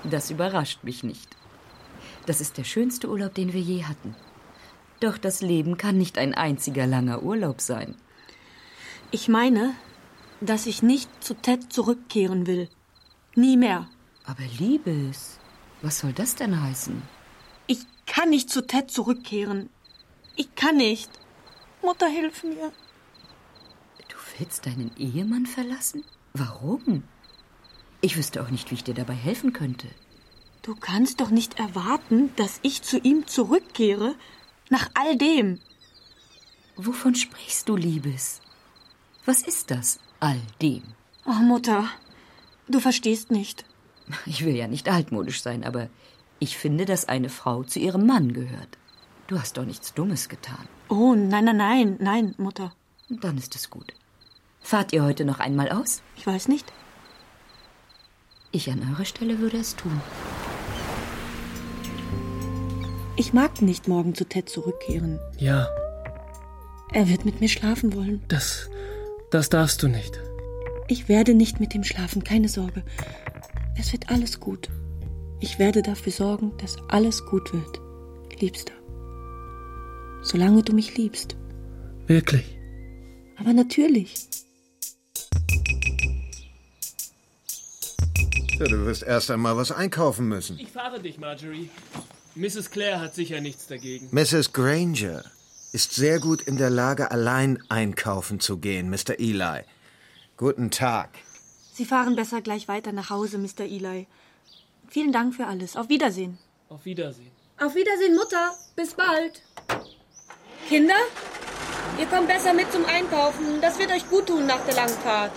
[0.03, 1.29] das überrascht mich nicht.
[2.25, 4.15] Das ist der schönste Urlaub, den wir je hatten.
[4.99, 7.95] Doch das Leben kann nicht ein einziger langer Urlaub sein.
[9.11, 9.75] Ich meine,
[10.45, 12.69] dass ich nicht zu Ted zurückkehren will.
[13.35, 13.87] Nie mehr.
[14.25, 15.39] Aber Liebes,
[15.81, 17.01] was soll das denn heißen?
[17.67, 19.69] Ich kann nicht zu Ted zurückkehren.
[20.35, 21.09] Ich kann nicht.
[21.81, 22.71] Mutter, hilf mir.
[24.07, 26.03] Du willst deinen Ehemann verlassen?
[26.33, 27.03] Warum?
[28.01, 29.87] Ich wüsste auch nicht, wie ich dir dabei helfen könnte.
[30.61, 34.15] Du kannst doch nicht erwarten, dass ich zu ihm zurückkehre,
[34.69, 35.59] nach all dem.
[36.75, 38.41] Wovon sprichst du, Liebes?
[39.25, 40.83] Was ist das, all dem?
[41.25, 41.85] Oh, Mutter,
[42.67, 43.65] du verstehst nicht.
[44.25, 45.89] Ich will ja nicht altmodisch sein, aber
[46.39, 48.77] ich finde, dass eine Frau zu ihrem Mann gehört.
[49.27, 50.67] Du hast doch nichts Dummes getan.
[50.89, 52.73] Oh, nein, nein, nein, nein, Mutter.
[53.09, 53.93] Dann ist es gut.
[54.61, 56.01] Fahrt ihr heute noch einmal aus?
[56.15, 56.71] Ich weiß nicht.
[58.51, 60.01] Ich an eurer Stelle würde es tun.
[63.15, 65.19] Ich mag nicht morgen zu Ted zurückkehren.
[65.37, 65.67] Ja.
[66.91, 68.23] Er wird mit mir schlafen wollen.
[68.27, 68.69] Das.
[69.33, 70.19] Das darfst du nicht.
[70.87, 72.83] Ich werde nicht mit ihm schlafen, keine Sorge.
[73.75, 74.69] Es wird alles gut.
[75.39, 77.79] Ich werde dafür sorgen, dass alles gut wird.
[78.39, 78.73] Liebster.
[80.21, 81.35] Solange du mich liebst.
[82.05, 82.57] Wirklich.
[83.37, 84.13] Aber natürlich.
[88.59, 90.59] Ja, du wirst erst einmal was einkaufen müssen.
[90.59, 91.69] Ich fahre dich, Marjorie.
[92.35, 92.69] Mrs.
[92.69, 94.09] Clare hat sicher nichts dagegen.
[94.11, 94.53] Mrs.
[94.53, 95.23] Granger
[95.73, 99.19] ist sehr gut in der Lage, allein einkaufen zu gehen, Mr.
[99.19, 99.63] Eli.
[100.37, 101.09] Guten Tag.
[101.73, 103.61] Sie fahren besser gleich weiter nach Hause, Mr.
[103.61, 104.07] Eli.
[104.87, 105.75] Vielen Dank für alles.
[105.75, 106.37] Auf Wiedersehen.
[106.69, 107.31] Auf Wiedersehen.
[107.59, 108.51] Auf Wiedersehen, Mutter.
[108.75, 109.41] Bis bald.
[110.69, 111.01] Kinder,
[111.99, 113.59] ihr kommt besser mit zum Einkaufen.
[113.59, 115.33] Das wird euch gut tun nach der langen Fahrt.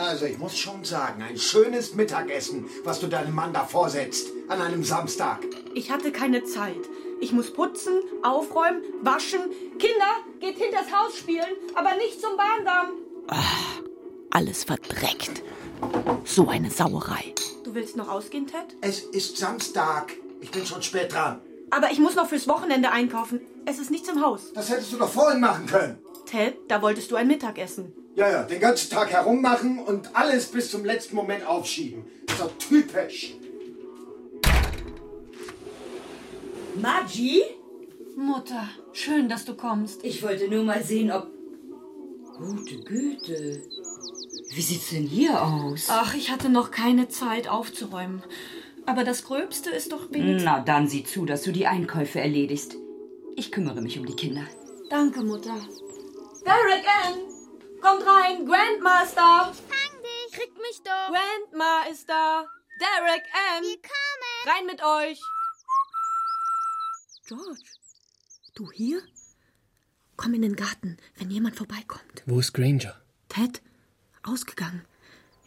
[0.00, 4.62] Also, ich muss schon sagen, ein schönes Mittagessen, was du deinem Mann da vorsetzt, an
[4.62, 5.40] einem Samstag.
[5.74, 6.88] Ich hatte keine Zeit.
[7.20, 9.40] Ich muss putzen, aufräumen, waschen.
[9.78, 10.10] Kinder,
[10.40, 12.92] geht hinters Haus spielen, aber nicht zum Bahndamm.
[13.26, 13.82] Ach,
[14.30, 15.42] alles verdreckt.
[16.24, 17.34] So eine Sauerei.
[17.62, 18.78] Du willst noch ausgehen, Ted?
[18.80, 20.14] Es ist Samstag.
[20.40, 21.42] Ich bin schon spät dran.
[21.68, 23.42] Aber ich muss noch fürs Wochenende einkaufen.
[23.66, 24.50] Es ist nichts im Haus.
[24.54, 25.98] Das hättest du doch vorhin machen können.
[26.24, 27.92] Ted, da wolltest du ein Mittagessen.
[28.20, 32.04] Ja, ja, den ganzen Tag herummachen und alles bis zum letzten Moment aufschieben.
[32.26, 33.34] Das ist doch typisch.
[36.74, 37.40] Margie?
[38.18, 40.04] Mutter, schön, dass du kommst.
[40.04, 41.28] Ich wollte nur mal sehen, ob.
[42.36, 43.62] Gute Güte.
[44.52, 45.86] Wie sieht's denn hier aus?
[45.88, 48.22] Ach, ich hatte noch keine Zeit aufzuräumen.
[48.84, 50.42] Aber das Gröbste ist doch wenigstens.
[50.44, 52.76] Na, dann sieh zu, dass du die Einkäufe erledigst.
[53.36, 54.42] Ich kümmere mich um die Kinder.
[54.90, 55.56] Danke, Mutter.
[56.44, 57.39] Derek Ann,
[57.80, 58.46] kommt rein.
[58.46, 59.50] Grandma ist da.
[59.52, 60.32] Ich fang dich.
[60.32, 61.08] Krieg mich doch.
[61.08, 62.46] Grandma ist da.
[62.80, 63.62] Derek Ann.
[63.62, 64.56] Wir kommen.
[64.56, 65.20] Rein mit euch.
[67.26, 67.62] George,
[68.54, 69.00] du hier?
[70.16, 72.24] Komm in den Garten, wenn jemand vorbeikommt.
[72.26, 73.00] Wo ist Granger?
[73.28, 73.62] Ted,
[74.22, 74.84] ausgegangen.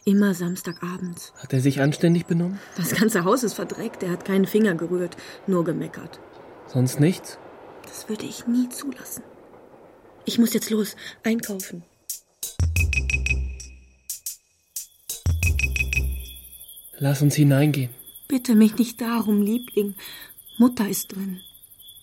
[0.06, 1.32] Immer Samstagabends.
[1.36, 2.58] Hat er sich anständig benommen?
[2.76, 4.02] Das ganze Haus ist verdreckt.
[4.02, 5.16] Er hat keinen Finger gerührt,
[5.46, 6.20] nur gemeckert.
[6.66, 7.38] Sonst nichts?
[7.82, 9.22] Das würde ich nie zulassen.
[10.24, 11.84] Ich muss jetzt los, einkaufen.
[16.98, 17.90] Lass uns hineingehen.
[18.28, 19.94] Bitte mich nicht darum, Liebling.
[20.56, 21.40] Mutter ist drin.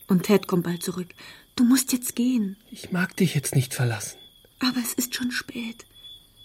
[0.08, 1.08] Und Ted kommt bald zurück.
[1.56, 2.58] Du musst jetzt gehen.
[2.69, 4.17] Ich mag dich jetzt nicht verlassen.
[4.60, 5.86] Aber es ist schon spät.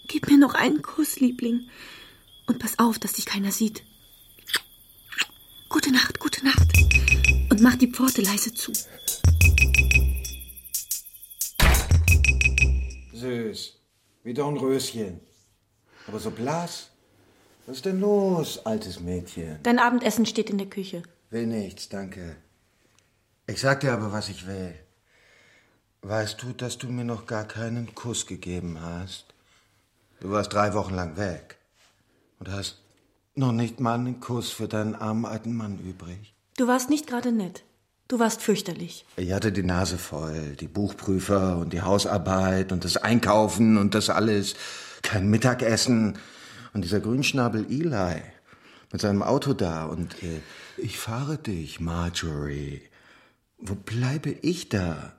[0.07, 1.69] Gib mir noch einen Kuss, Liebling.
[2.47, 3.83] Und pass auf, dass dich keiner sieht.
[5.69, 6.67] Gute Nacht, gute Nacht.
[7.49, 8.71] Und mach die Pforte leise zu.
[13.13, 13.76] Süß.
[14.27, 15.21] Wie Dornröschen.
[16.05, 16.89] Aber so blass.
[17.65, 19.59] Was ist denn los, altes Mädchen?
[19.63, 21.01] Dein Abendessen steht in der Küche.
[21.29, 22.35] Will nichts, danke.
[23.45, 24.75] Ich sag dir aber, was ich will.
[26.01, 29.27] Weißt du, dass du mir noch gar keinen Kuss gegeben hast?
[30.19, 31.55] Du warst drei Wochen lang weg
[32.39, 32.81] und hast
[33.33, 36.35] noch nicht mal einen Kuss für deinen armen alten Mann übrig.
[36.57, 37.63] Du warst nicht gerade nett.
[38.07, 39.05] Du warst fürchterlich.
[39.17, 44.09] Ich hatte die Nase voll, die Buchprüfer und die Hausarbeit und das Einkaufen und das
[44.09, 44.55] alles.
[45.01, 46.17] Kein Mittagessen
[46.73, 48.21] und dieser Grünschnabel Eli
[48.91, 50.41] mit seinem Auto da und äh,
[50.77, 52.81] ich fahre dich, Marjorie.
[53.57, 55.13] Wo bleibe ich da?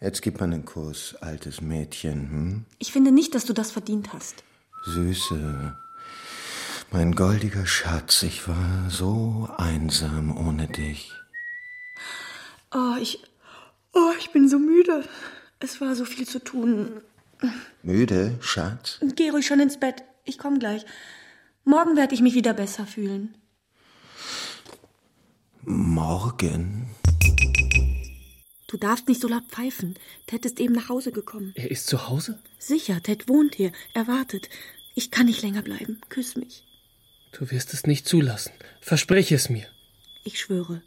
[0.00, 2.64] Jetzt gib mir einen Kuss, altes Mädchen, hm?
[2.78, 4.44] Ich finde nicht, dass du das verdient hast.
[4.84, 5.76] Süße,
[6.92, 11.12] mein goldiger Schatz, ich war so einsam ohne dich.
[12.72, 13.22] Oh, ich.
[13.92, 15.04] Oh, ich bin so müde.
[15.58, 17.00] Es war so viel zu tun.
[17.82, 18.98] Müde, Schatz?
[19.14, 20.02] Geh ruhig schon ins Bett.
[20.24, 20.84] Ich komm gleich.
[21.64, 23.34] Morgen werde ich mich wieder besser fühlen.
[25.62, 26.90] Morgen?
[28.68, 29.96] Du darfst nicht so laut pfeifen.
[30.26, 31.52] Ted ist eben nach Hause gekommen.
[31.54, 32.38] Er ist zu Hause?
[32.58, 33.72] Sicher, Ted wohnt hier.
[33.94, 34.48] Er wartet.
[34.94, 36.00] Ich kann nicht länger bleiben.
[36.08, 36.64] Küss mich.
[37.32, 38.52] Du wirst es nicht zulassen.
[38.80, 39.66] Versprich es mir.
[40.24, 40.82] Ich schwöre.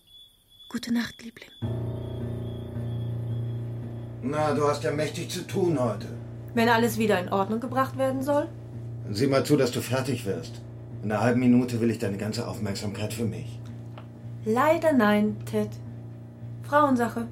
[0.71, 1.49] Gute Nacht, Liebling.
[4.21, 6.05] Na, du hast ja mächtig zu tun heute.
[6.53, 8.47] Wenn alles wieder in Ordnung gebracht werden soll?
[9.03, 10.62] Dann sieh mal zu, dass du fertig wirst.
[11.01, 13.60] In einer halben Minute will ich deine ganze Aufmerksamkeit für mich.
[14.45, 15.71] Leider nein, Ted.
[16.62, 17.27] Frauensache.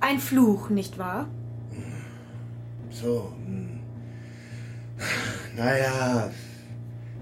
[0.00, 1.28] Ein Fluch, nicht wahr?
[2.88, 3.34] So.
[3.44, 3.80] Hm.
[5.58, 6.30] Naja,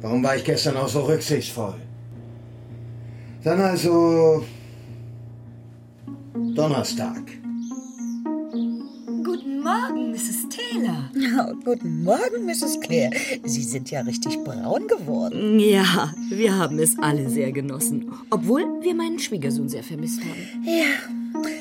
[0.00, 1.74] warum war ich gestern auch so rücksichtsvoll?
[3.42, 4.44] Dann also
[6.34, 7.22] Donnerstag.
[9.22, 10.48] Guten Morgen, Mrs.
[10.48, 11.10] Taylor.
[11.14, 12.80] Ja, guten Morgen, Mrs.
[12.80, 13.10] Clare.
[13.44, 15.58] Sie sind ja richtig braun geworden.
[15.60, 18.10] Ja, wir haben es alle sehr genossen.
[18.30, 20.64] Obwohl wir meinen Schwiegersohn sehr vermisst haben.
[20.64, 20.86] Ja,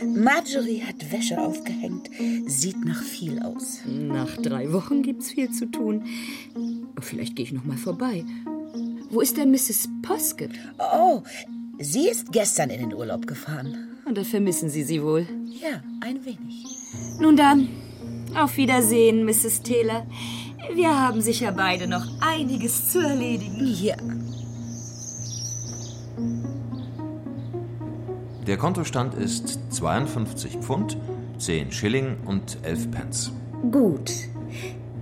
[0.05, 2.09] Marjorie hat Wäsche aufgehängt.
[2.47, 3.81] Sieht nach viel aus.
[3.85, 6.05] Nach drei Wochen gibt's viel zu tun.
[7.01, 8.23] Vielleicht gehe ich noch mal vorbei.
[9.09, 9.89] Wo ist denn Mrs.
[10.01, 10.51] Poskett?
[10.79, 11.23] Oh,
[11.77, 13.90] sie ist gestern in den Urlaub gefahren.
[14.13, 15.25] Da vermissen Sie sie wohl.
[15.61, 16.65] Ja, ein wenig.
[17.19, 17.69] Nun dann,
[18.35, 19.61] auf Wiedersehen, Mrs.
[19.61, 20.05] Taylor.
[20.73, 23.73] Wir haben sicher beide noch einiges zu erledigen.
[23.81, 23.95] Ja.
[28.47, 30.97] Der Kontostand ist 52 Pfund,
[31.37, 33.31] 10 Schilling und 11 Pence.
[33.71, 34.11] Gut.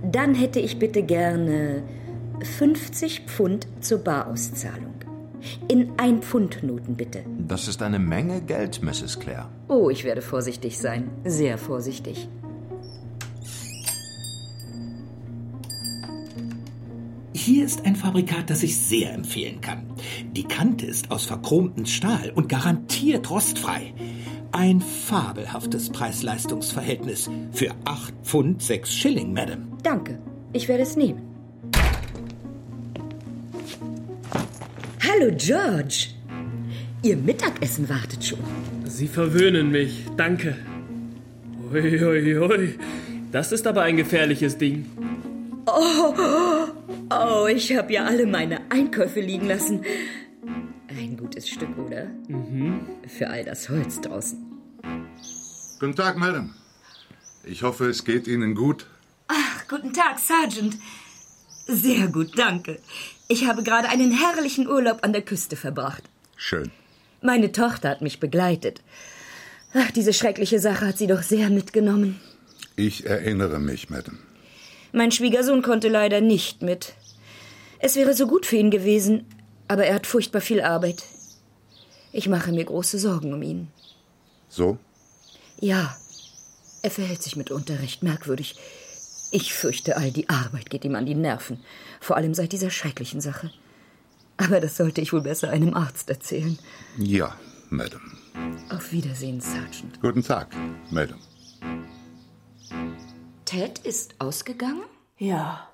[0.04, 1.82] Dann hätte ich bitte gerne
[2.58, 4.99] 50 Pfund zur Barauszahlung.
[5.68, 7.24] In ein Pfund Noten bitte.
[7.38, 9.18] Das ist eine Menge Geld, Mrs.
[9.18, 9.48] Clare.
[9.68, 11.10] Oh, ich werde vorsichtig sein.
[11.24, 12.28] Sehr vorsichtig.
[17.32, 19.86] Hier ist ein Fabrikat, das ich sehr empfehlen kann.
[20.32, 23.94] Die Kante ist aus verchromtem Stahl und garantiert rostfrei.
[24.52, 29.68] Ein fabelhaftes Preis-Leistungs-Verhältnis für 8 Pfund 6 Schilling, Madame.
[29.82, 30.18] Danke.
[30.52, 31.29] Ich werde es nehmen.
[35.20, 36.08] Hallo, George.
[37.02, 38.38] Ihr Mittagessen wartet schon.
[38.86, 40.06] Sie verwöhnen mich.
[40.16, 40.56] Danke.
[41.70, 42.78] Ui, ui, ui.
[43.30, 44.86] Das ist aber ein gefährliches Ding.
[45.66, 46.14] Oh,
[47.10, 49.84] oh ich habe ja alle meine Einkäufe liegen lassen.
[50.88, 52.06] Ein gutes Stück, oder?
[52.28, 52.80] Mhm.
[53.06, 54.38] Für all das Holz draußen.
[55.80, 56.54] Guten Tag, Madam.
[57.44, 58.86] Ich hoffe, es geht Ihnen gut.
[59.28, 60.78] Ach, guten Tag, Sergeant.
[61.66, 62.78] Sehr gut, danke.
[63.32, 66.02] Ich habe gerade einen herrlichen Urlaub an der Küste verbracht.
[66.34, 66.72] Schön.
[67.22, 68.82] Meine Tochter hat mich begleitet.
[69.72, 72.18] Ach, diese schreckliche Sache hat sie doch sehr mitgenommen.
[72.74, 74.18] Ich erinnere mich, Madam.
[74.90, 76.94] Mein Schwiegersohn konnte leider nicht mit.
[77.78, 79.26] Es wäre so gut für ihn gewesen,
[79.68, 81.04] aber er hat furchtbar viel Arbeit.
[82.10, 83.68] Ich mache mir große Sorgen um ihn.
[84.48, 84.76] So?
[85.60, 85.96] Ja,
[86.82, 88.56] er verhält sich mitunter recht merkwürdig.
[89.30, 91.62] Ich fürchte, all die Arbeit geht ihm an die Nerven,
[92.00, 93.50] vor allem seit dieser schrecklichen Sache.
[94.36, 96.58] Aber das sollte ich wohl besser einem Arzt erzählen.
[96.96, 97.36] Ja,
[97.68, 98.00] Madam.
[98.70, 100.00] Auf Wiedersehen, Sergeant.
[100.00, 100.48] Guten Tag,
[100.90, 101.18] Madam.
[103.44, 104.82] Ted ist ausgegangen?
[105.18, 105.68] Ja,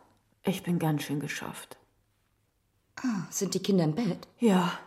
[0.45, 1.77] ich bin ganz schön geschafft.
[2.97, 4.27] Ah, sind die Kinder im Bett?
[4.39, 4.79] Ja,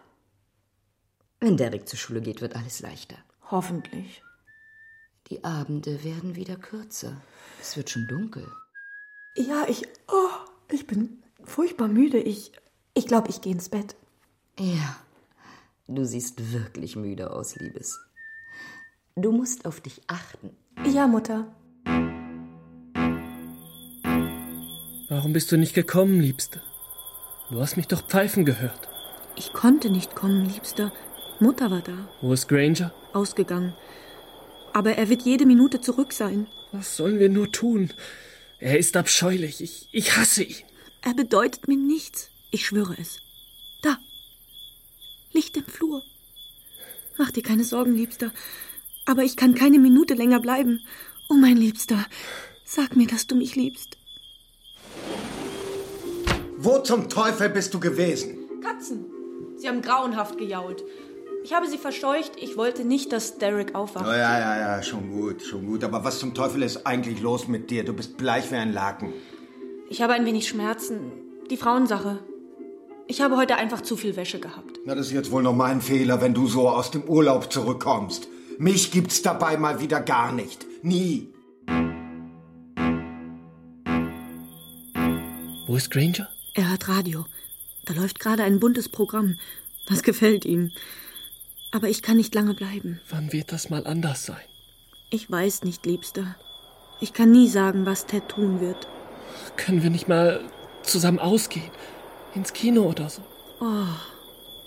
[1.40, 3.16] Wenn Derek zur Schule geht, wird alles leichter.
[3.52, 4.22] hoffentlich.
[5.30, 7.22] Die Abende werden wieder kürzer.
[7.62, 8.48] Es wird schon dunkel.
[9.36, 9.88] Ja, ich.
[10.08, 10.30] Oh,
[10.72, 12.20] ich bin furchtbar müde.
[12.20, 12.52] Ich.
[12.94, 13.96] Ich glaube, ich gehe ins Bett.
[14.60, 14.98] Ja,
[15.88, 18.00] du siehst wirklich müde aus, Liebes.
[19.16, 20.50] Du musst auf dich achten.
[20.86, 21.48] Ja, Mutter.
[25.08, 26.62] Warum bist du nicht gekommen, Liebste?
[27.50, 28.88] Du hast mich doch pfeifen gehört.
[29.36, 30.92] Ich konnte nicht kommen, Liebster.
[31.40, 32.10] Mutter war da.
[32.22, 32.94] Wo ist Granger?
[33.14, 33.74] Ausgegangen.
[34.74, 36.48] Aber er wird jede Minute zurück sein.
[36.72, 37.92] Was sollen wir nur tun?
[38.60, 39.62] Er ist abscheulich.
[39.62, 40.56] Ich, ich hasse ihn.
[41.02, 42.30] Er bedeutet mir nichts.
[42.52, 43.20] Ich schwöre es.
[43.82, 43.98] Da.
[45.32, 46.04] Licht im Flur.
[47.18, 48.32] Mach dir keine Sorgen, Liebster.
[49.06, 50.86] Aber ich kann keine Minute länger bleiben.
[51.30, 52.06] Oh, mein Liebster,
[52.66, 53.98] sag mir, dass du mich liebst.
[56.58, 58.62] Wo zum Teufel bist du gewesen?
[58.62, 59.06] Katzen.
[59.58, 60.84] Sie haben grauenhaft gejault.
[61.44, 62.34] Ich habe sie verscheucht.
[62.38, 64.06] Ich wollte nicht, dass Derek aufwacht.
[64.06, 65.84] Oh, ja, ja, ja, schon gut, schon gut.
[65.84, 67.86] Aber was zum Teufel ist eigentlich los mit dir?
[67.86, 69.14] Du bist bleich wie ein Laken.
[69.90, 71.12] Ich habe ein wenig Schmerzen.
[71.50, 72.20] Die Frauensache.
[73.08, 74.80] Ich habe heute einfach zu viel Wäsche gehabt.
[74.86, 78.28] Na, das ist jetzt wohl noch mein Fehler, wenn du so aus dem Urlaub zurückkommst.
[78.60, 80.66] Mich gibt's dabei mal wieder gar nicht.
[80.84, 81.30] Nie.
[85.66, 86.28] Wo ist Granger?
[86.54, 87.26] Er hat Radio.
[87.86, 89.40] Da läuft gerade ein buntes Programm.
[89.88, 90.72] Das gefällt ihm.
[91.72, 93.00] Aber ich kann nicht lange bleiben.
[93.10, 94.38] Wann wird das mal anders sein?
[95.12, 96.36] Ich weiß nicht, Liebster.
[97.00, 98.88] Ich kann nie sagen, was Ted tun wird.
[99.56, 100.42] Können wir nicht mal
[100.84, 101.72] zusammen ausgehen?
[102.36, 103.22] Ins Kino oder so?
[103.60, 103.86] Oh,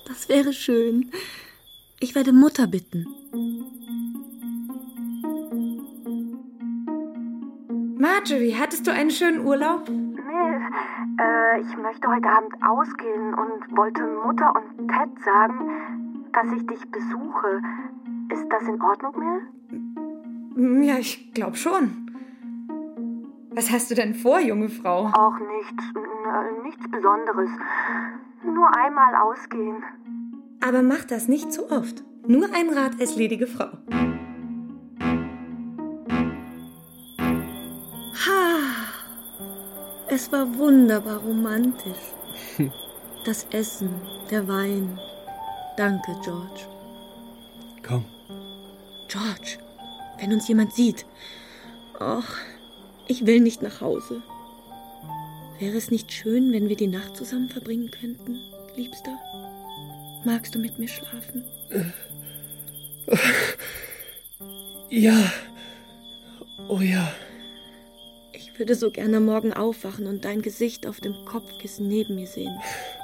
[0.07, 1.11] das wäre schön.
[2.01, 3.07] Ich werde Mutter bitten.
[7.99, 9.89] Marjorie, hattest du einen schönen Urlaub?
[9.89, 10.57] Nee,
[11.23, 16.91] äh, ich möchte heute Abend ausgehen und wollte Mutter und Ted sagen, dass ich dich
[16.91, 17.63] besuche.
[18.33, 20.85] Ist das in Ordnung, Mill?
[20.87, 22.11] Ja, ich glaube schon.
[23.51, 25.07] Was hast du denn vor, junge Frau?
[25.13, 25.85] Auch nichts.
[26.63, 27.51] Nichts Besonderes.
[28.45, 29.83] Nur einmal ausgehen.
[30.65, 32.03] Aber mach das nicht zu oft.
[32.27, 33.71] Nur ein Rat als ledige Frau.
[38.15, 38.59] Ha!
[40.09, 42.15] Es war wunderbar romantisch.
[43.25, 43.89] Das Essen,
[44.33, 44.99] der Wein.
[45.77, 46.67] Danke, George.
[47.83, 48.05] Komm.
[49.09, 49.59] George,
[50.19, 51.07] wenn uns jemand sieht.
[52.01, 52.25] Och,
[53.09, 54.23] ich will nicht nach Hause.
[55.59, 58.39] Wäre es nicht schön, wenn wir die Nacht zusammen verbringen könnten,
[58.77, 59.19] Liebster?
[60.25, 61.45] Magst du mit mir schlafen?
[64.89, 65.33] Ja.
[66.69, 67.13] Oh ja.
[68.33, 72.59] Ich würde so gerne morgen aufwachen und dein Gesicht auf dem Kopfkissen neben mir sehen.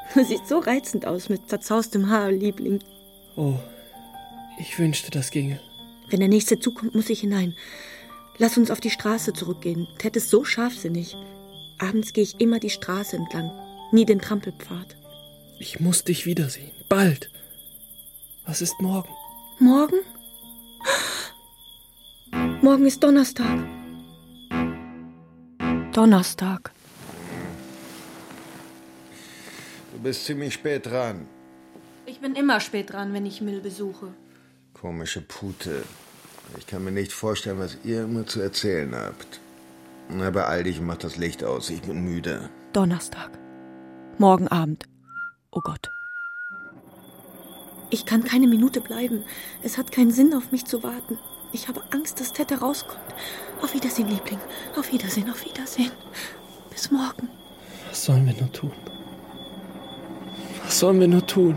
[0.15, 2.81] Du siehst so reizend aus mit zerzaustem Haar, Liebling.
[3.37, 3.55] Oh,
[4.59, 5.61] ich wünschte, das ginge.
[6.09, 7.55] Wenn der nächste zukommt, muss ich hinein.
[8.39, 9.87] Lass uns auf die Straße zurückgehen.
[9.99, 11.15] Ted ist so scharfsinnig.
[11.79, 13.51] Abends gehe ich immer die Straße entlang,
[13.93, 14.97] nie den Trampelpfad.
[15.61, 16.71] Ich muss dich wiedersehen.
[16.89, 17.31] Bald.
[18.47, 19.11] Was ist morgen?
[19.59, 19.99] Morgen?
[22.63, 23.59] Morgen ist Donnerstag.
[25.93, 26.73] Donnerstag.
[29.99, 31.27] Du bist ziemlich spät dran.
[32.07, 34.15] Ich bin immer spät dran, wenn ich Mill besuche.
[34.73, 35.83] Komische Pute.
[36.57, 39.41] Ich kann mir nicht vorstellen, was ihr immer zu erzählen habt.
[40.09, 41.69] Na, beeil dich und mach das Licht aus.
[41.69, 42.49] Ich bin müde.
[42.73, 43.37] Donnerstag.
[44.19, 44.85] Morgen Abend.
[45.51, 45.91] Oh Gott.
[47.91, 49.25] Ich kann keine Minute bleiben.
[49.65, 51.19] Es hat keinen Sinn, auf mich zu warten.
[51.53, 53.01] Ich habe Angst, dass Ted herauskommt.
[53.63, 54.39] Auf Wiedersehen, Liebling.
[54.77, 55.91] Auf Wiedersehen, auf Wiedersehen.
[56.71, 57.29] Bis morgen.
[57.89, 58.71] Was sollen wir nur tun?
[60.69, 61.57] Was sollen wir nur tun?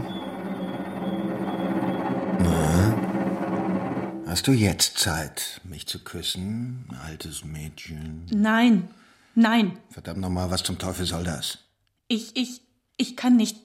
[2.40, 2.96] Na?
[4.26, 8.26] Hast du jetzt Zeit, mich zu küssen, altes Mädchen?
[8.32, 8.88] Nein,
[9.36, 9.78] nein.
[9.90, 11.58] Verdammt nochmal, was zum Teufel soll das?
[12.08, 12.62] Ich, ich,
[12.96, 13.58] ich kann nicht.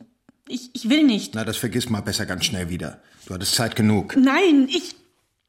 [0.48, 1.36] Ich, ich will nicht.
[1.36, 3.00] Na, das vergiss mal besser ganz schnell wieder.
[3.26, 4.16] Du hattest Zeit genug.
[4.16, 4.96] Nein, ich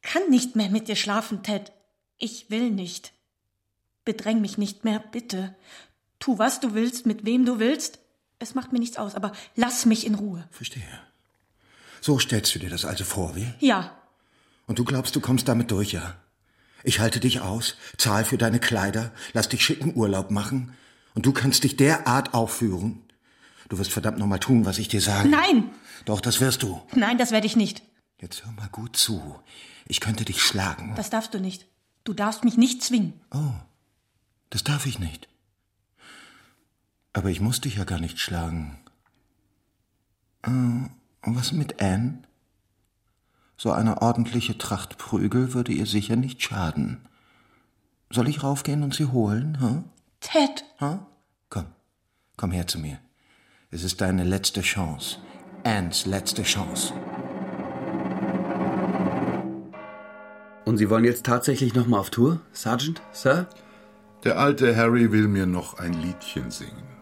[0.03, 1.71] kann nicht mehr mit dir schlafen, Ted.
[2.19, 3.13] Ich will nicht.
[4.05, 5.55] Bedräng mich nicht mehr, bitte.
[6.19, 7.97] Tu, was du willst, mit wem du willst.
[8.39, 10.47] Es macht mir nichts aus, aber lass mich in Ruhe.
[10.51, 10.83] Verstehe.
[12.01, 13.51] So stellst du dir das also vor, wie?
[13.59, 13.97] Ja.
[14.67, 16.15] Und du glaubst, du kommst damit durch, ja?
[16.83, 20.73] Ich halte dich aus, zahl für deine Kleider, lass dich schicken Urlaub machen
[21.15, 23.01] und du kannst dich derart aufführen.
[23.69, 25.27] Du wirst verdammt nochmal tun, was ich dir sage.
[25.27, 25.71] Nein!
[26.05, 26.81] Doch, das wirst du.
[26.93, 27.81] Nein, das werde ich nicht.
[28.21, 29.35] Jetzt hör mal gut zu.
[29.87, 30.93] Ich könnte dich schlagen.
[30.95, 31.65] Das darfst du nicht.
[32.03, 33.19] Du darfst mich nicht zwingen.
[33.31, 33.53] Oh,
[34.49, 35.27] das darf ich nicht.
[37.17, 38.77] Aber ich muss dich ja gar nicht schlagen.
[40.43, 40.91] Äh, und
[41.23, 42.19] was mit Anne?
[43.57, 47.07] So eine ordentliche Tracht Prügel würde ihr sicher nicht schaden.
[48.11, 49.85] Soll ich raufgehen und sie holen, hm?
[50.19, 50.63] Ted!
[50.77, 50.99] Hm?
[51.49, 51.65] Komm,
[52.37, 52.99] komm her zu mir.
[53.71, 55.17] Es ist deine letzte Chance.
[55.63, 56.93] Annes letzte Chance.
[60.65, 63.47] Und Sie wollen jetzt tatsächlich nochmal auf Tour, Sergeant, Sir?
[64.23, 66.96] Der alte Harry will mir noch ein Liedchen singen.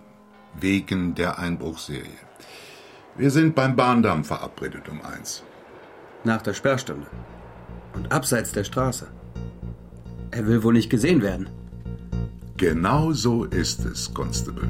[0.59, 2.19] Wegen der Einbruchserie.
[3.17, 5.43] Wir sind beim Bahndamm verabredet um eins.
[6.23, 7.07] Nach der Sperrstunde.
[7.93, 9.07] Und abseits der Straße.
[10.31, 11.49] Er will wohl nicht gesehen werden.
[12.57, 14.69] Genau so ist es, Constable.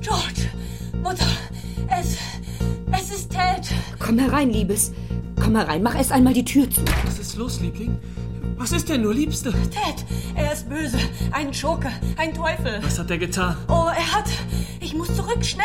[0.00, 0.48] George!
[1.02, 1.26] Mutter!
[1.88, 2.16] Es.
[2.92, 3.72] Es ist Ted!
[3.98, 4.92] Komm herein, Liebes.
[5.40, 6.82] Komm herein, mach erst einmal die Tür zu.
[7.04, 7.98] Was ist los, Liebling?
[8.60, 9.52] Was ist denn nur, Liebste?
[9.52, 10.04] Ted!
[10.34, 10.98] Er ist böse.
[11.32, 11.90] Ein Schurke.
[12.18, 12.78] Ein Teufel.
[12.82, 13.56] Was hat er getan?
[13.68, 14.28] Oh, er hat.
[14.80, 15.64] Ich muss zurück, schnell!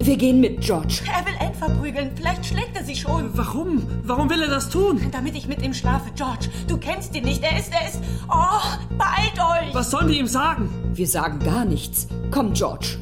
[0.00, 1.02] Wir gehen mit, George.
[1.06, 2.10] Er will Anne verprügeln.
[2.16, 3.30] Vielleicht schlägt er sie schon.
[3.38, 3.86] Warum?
[4.02, 5.00] Warum will er das tun?
[5.12, 6.10] Damit ich mit ihm schlafe.
[6.16, 7.44] George, du kennst ihn nicht.
[7.44, 8.00] Er ist, er ist.
[8.28, 9.72] Oh, beeilt euch!
[9.72, 10.68] Was sollen wir ihm sagen?
[10.94, 12.08] Wir sagen gar nichts.
[12.32, 12.98] Komm, George.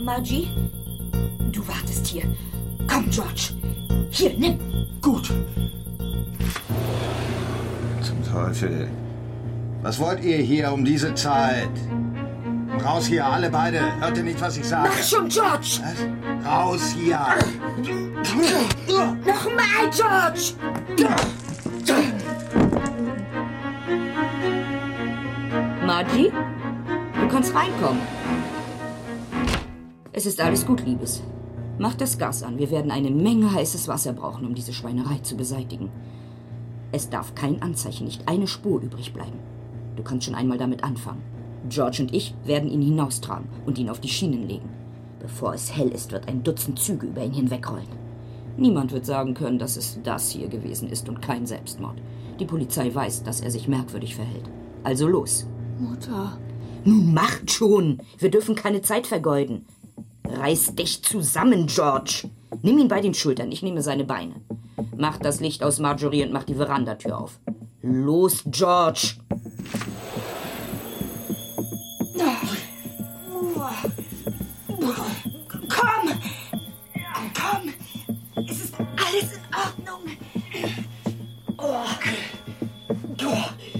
[0.00, 0.46] Margie,
[1.50, 2.22] du wartest hier.
[2.86, 3.54] Komm, George.
[4.10, 4.56] Hier, nimm.
[5.02, 5.32] Gut.
[8.08, 8.88] Zum Teufel.
[9.82, 11.68] Was wollt ihr hier um diese Zeit?
[12.82, 13.80] Raus hier, alle beide.
[14.00, 14.88] Hört ihr nicht, was ich sage?
[14.88, 15.80] Mach schon, George!
[15.82, 16.50] Was?
[16.50, 17.20] Raus hier!
[19.26, 20.54] Nochmal, George!
[25.84, 26.32] Margie,
[27.20, 28.00] du kannst reinkommen.
[30.12, 31.22] Es ist alles gut, Liebes.
[31.76, 32.58] Mach das Gas an.
[32.58, 35.90] Wir werden eine Menge heißes Wasser brauchen, um diese Schweinerei zu beseitigen.
[36.90, 39.38] Es darf kein Anzeichen, nicht eine Spur übrig bleiben.
[39.96, 41.22] Du kannst schon einmal damit anfangen.
[41.68, 44.68] George und ich werden ihn hinaustragen und ihn auf die Schienen legen.
[45.20, 47.88] Bevor es hell ist, wird ein Dutzend Züge über ihn hinwegrollen.
[48.56, 52.00] Niemand wird sagen können, dass es das hier gewesen ist und kein Selbstmord.
[52.40, 54.48] Die Polizei weiß, dass er sich merkwürdig verhält.
[54.84, 55.46] Also los.
[55.78, 56.38] Mutter.
[56.84, 57.98] Nun macht schon.
[58.18, 59.66] Wir dürfen keine Zeit vergeuden.
[60.24, 62.30] Reiß dich zusammen, George.
[62.62, 64.34] Nimm ihn bei den Schultern, ich nehme seine Beine.
[64.96, 67.38] Mach das Licht aus, Marjorie, und mach die Verandatür auf.
[67.82, 69.14] Los, George.
[75.68, 76.20] Komm!
[77.34, 78.44] Komm!
[78.48, 80.02] Es ist alles in Ordnung.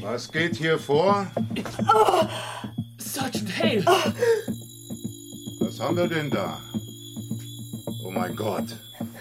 [0.02, 1.26] Was geht hier vor?
[1.92, 2.26] Oh,
[2.98, 3.84] Sergeant Hale!
[5.60, 6.58] Was haben wir denn da?
[8.18, 8.64] Oh mein Gott.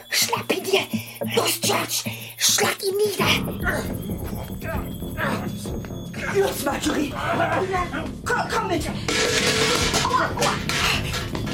[0.10, 0.80] schnapp ihn dir!
[1.36, 2.10] Los, George!
[2.36, 3.28] Schlag ihn nieder!
[6.36, 7.14] Los, Marjorie!
[8.26, 8.90] Komm, komm mit!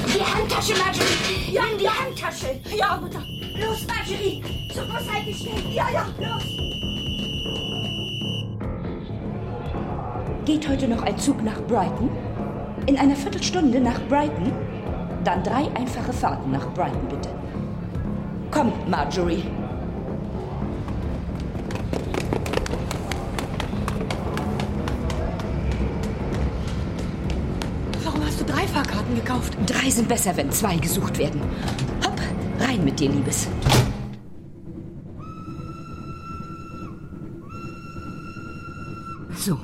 [0.06, 1.52] Die Handtasche, Marjorie!
[1.52, 2.60] Ja, in die Handtasche!
[2.74, 3.22] Ja, Mutter!
[3.60, 4.42] Los, Marjorie!
[4.72, 5.70] Zur Busseite schnell!
[5.70, 6.44] Ja, ja, los!
[10.46, 12.08] Geht heute noch ein Zug nach Brighton?
[12.86, 14.50] In einer Viertelstunde nach Brighton?
[15.24, 17.30] Dann drei einfache Fahrten nach Brighton, bitte.
[18.50, 19.42] Komm, Marjorie.
[28.04, 29.56] Warum hast du drei Fahrkarten gekauft?
[29.64, 31.40] Drei sind besser, wenn zwei gesucht werden.
[32.04, 32.20] Hopp,
[32.60, 33.48] rein mit dir, Liebes.
[39.38, 39.58] So,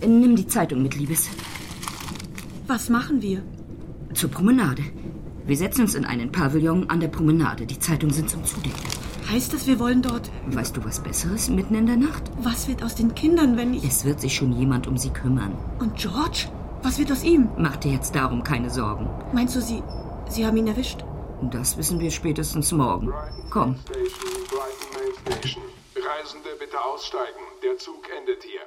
[0.00, 1.28] nimm die Zeitung mit, Liebes.
[2.66, 3.40] Was machen wir?
[4.14, 4.82] Zur Promenade.
[5.44, 7.66] Wir setzen uns in einen Pavillon an der Promenade.
[7.66, 8.78] Die Zeitungen sind zum Zudecken.
[9.28, 10.30] Heißt das, wir wollen dort.
[10.46, 12.22] Weißt du was Besseres mitten in der Nacht?
[12.38, 13.82] Was wird aus den Kindern, wenn ich.
[13.82, 15.58] Es wird sich schon jemand um sie kümmern.
[15.80, 16.46] Und George?
[16.82, 17.48] Was wird aus ihm?
[17.58, 19.08] Mach dir jetzt darum keine Sorgen.
[19.32, 19.82] Meinst du, sie.
[20.28, 21.04] Sie haben ihn erwischt?
[21.50, 23.12] Das wissen wir spätestens morgen.
[23.50, 23.76] Komm.
[25.26, 27.40] Reisende bitte aussteigen.
[27.64, 28.60] Der Zug endet hier.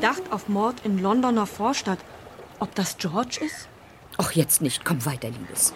[0.00, 1.98] Verdacht auf Mord in Londoner Vorstadt.
[2.58, 3.68] Ob das George ist?
[4.16, 4.82] Ach, jetzt nicht.
[4.82, 5.74] Komm weiter, Liebes.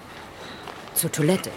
[0.94, 1.50] Zur Toilette.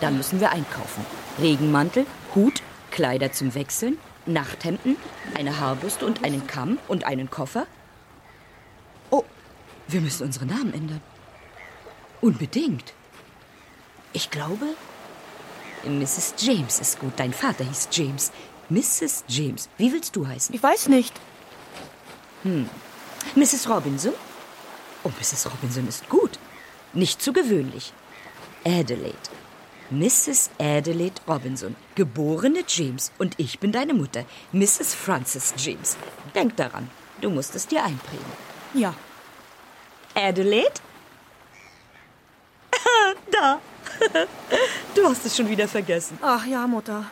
[0.00, 1.06] Dann müssen wir einkaufen.
[1.40, 3.96] Regenmantel, Hut, Kleider zum Wechseln,
[4.26, 4.96] Nachthemden,
[5.36, 7.68] eine Haarbürste und einen Kamm und einen Koffer.
[9.10, 9.22] Oh,
[9.86, 11.02] wir müssen unsere Namen ändern.
[12.20, 12.92] Unbedingt.
[14.12, 14.66] Ich glaube,
[15.84, 16.34] Mrs.
[16.38, 17.12] James ist gut.
[17.18, 18.32] Dein Vater hieß James.
[18.68, 19.22] Mrs.
[19.28, 19.68] James.
[19.78, 20.52] Wie willst du heißen?
[20.52, 21.14] Ich weiß nicht.
[22.42, 22.68] Hm.
[23.34, 23.68] Mrs.
[23.68, 24.12] Robinson?
[25.04, 25.46] Oh, Mrs.
[25.50, 26.38] Robinson ist gut.
[26.92, 27.92] Nicht zu gewöhnlich.
[28.64, 29.16] Adelaide.
[29.90, 30.50] Mrs.
[30.58, 33.12] Adelaide Robinson, geborene James.
[33.18, 34.94] Und ich bin deine Mutter, Mrs.
[34.94, 35.96] Frances James.
[36.34, 36.88] Denk daran,
[37.20, 38.24] du musst es dir einprägen.
[38.74, 38.94] Ja.
[40.14, 40.80] Adelaide?
[43.30, 43.60] da.
[44.94, 46.18] du hast es schon wieder vergessen.
[46.22, 47.10] Ach ja, Mutter.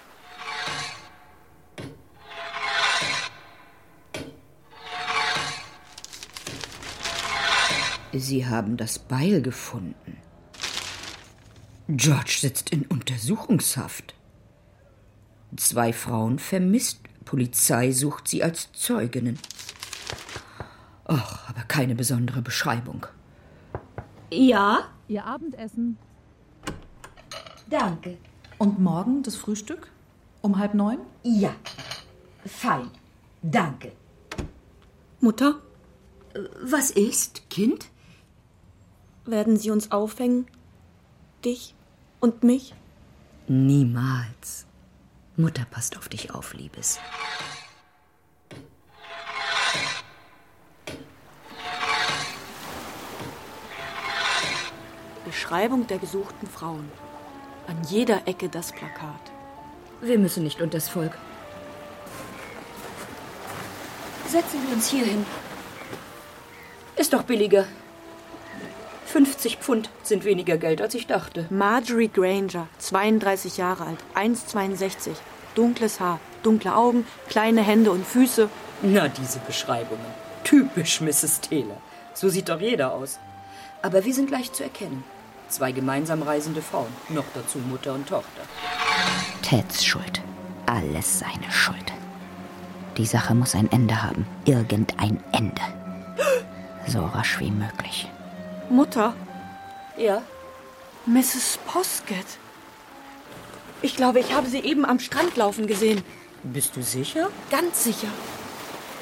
[8.13, 10.17] Sie haben das Beil gefunden.
[11.89, 14.15] George sitzt in Untersuchungshaft.
[15.57, 19.39] Zwei Frauen vermisst Polizei sucht sie als Zeuginnen.
[21.05, 23.07] Ach, aber keine besondere Beschreibung.
[24.31, 24.89] Ja?
[25.09, 25.99] Ihr Abendessen.
[27.69, 28.17] Danke.
[28.57, 29.91] Und morgen das Frühstück?
[30.41, 30.99] Um halb neun?
[31.23, 31.55] Ja.
[32.47, 32.91] Fein.
[33.43, 33.93] Danke.
[35.21, 35.61] Mutter?
[36.63, 37.89] Was ist, Kind?
[39.29, 40.47] Werden Sie uns aufhängen?
[41.45, 41.75] Dich
[42.19, 42.75] und mich?
[43.47, 44.65] Niemals.
[45.37, 46.99] Mutter passt auf dich auf, Liebes.
[55.27, 56.91] Beschreibung der gesuchten Frauen.
[57.67, 59.31] An jeder Ecke das Plakat.
[60.01, 61.19] Wir müssen nicht unters Volk.
[64.27, 65.27] Setzen wir uns hier hin.
[66.97, 67.67] Ist doch billiger.
[69.09, 71.47] 50 Pfund sind weniger Geld, als ich dachte.
[71.49, 75.13] Marjorie Granger, 32 Jahre alt, 1,62.
[75.55, 78.51] Dunkles Haar, dunkle Augen, kleine Hände und Füße.
[78.83, 80.05] Na, diese Beschreibungen.
[80.45, 81.41] Typisch Mrs.
[81.41, 81.79] Taylor.
[82.13, 83.19] So sieht doch jeder aus.
[83.81, 85.03] Aber wir sind leicht zu erkennen.
[85.49, 88.43] Zwei gemeinsam reisende Frauen, noch dazu Mutter und Tochter.
[89.41, 90.21] Teds Schuld.
[90.67, 91.93] Alles seine Schuld.
[92.99, 94.27] Die Sache muss ein Ende haben.
[94.45, 95.63] Irgendein Ende.
[96.87, 98.09] So rasch wie möglich.
[98.71, 99.15] Mutter?
[99.97, 100.23] Ja?
[101.07, 101.59] Mrs.
[101.67, 102.27] Poskett.
[103.81, 106.03] Ich glaube, ich habe sie eben am Strand laufen gesehen.
[106.43, 107.31] Bist du sicher?
[107.51, 108.09] Ganz sicher.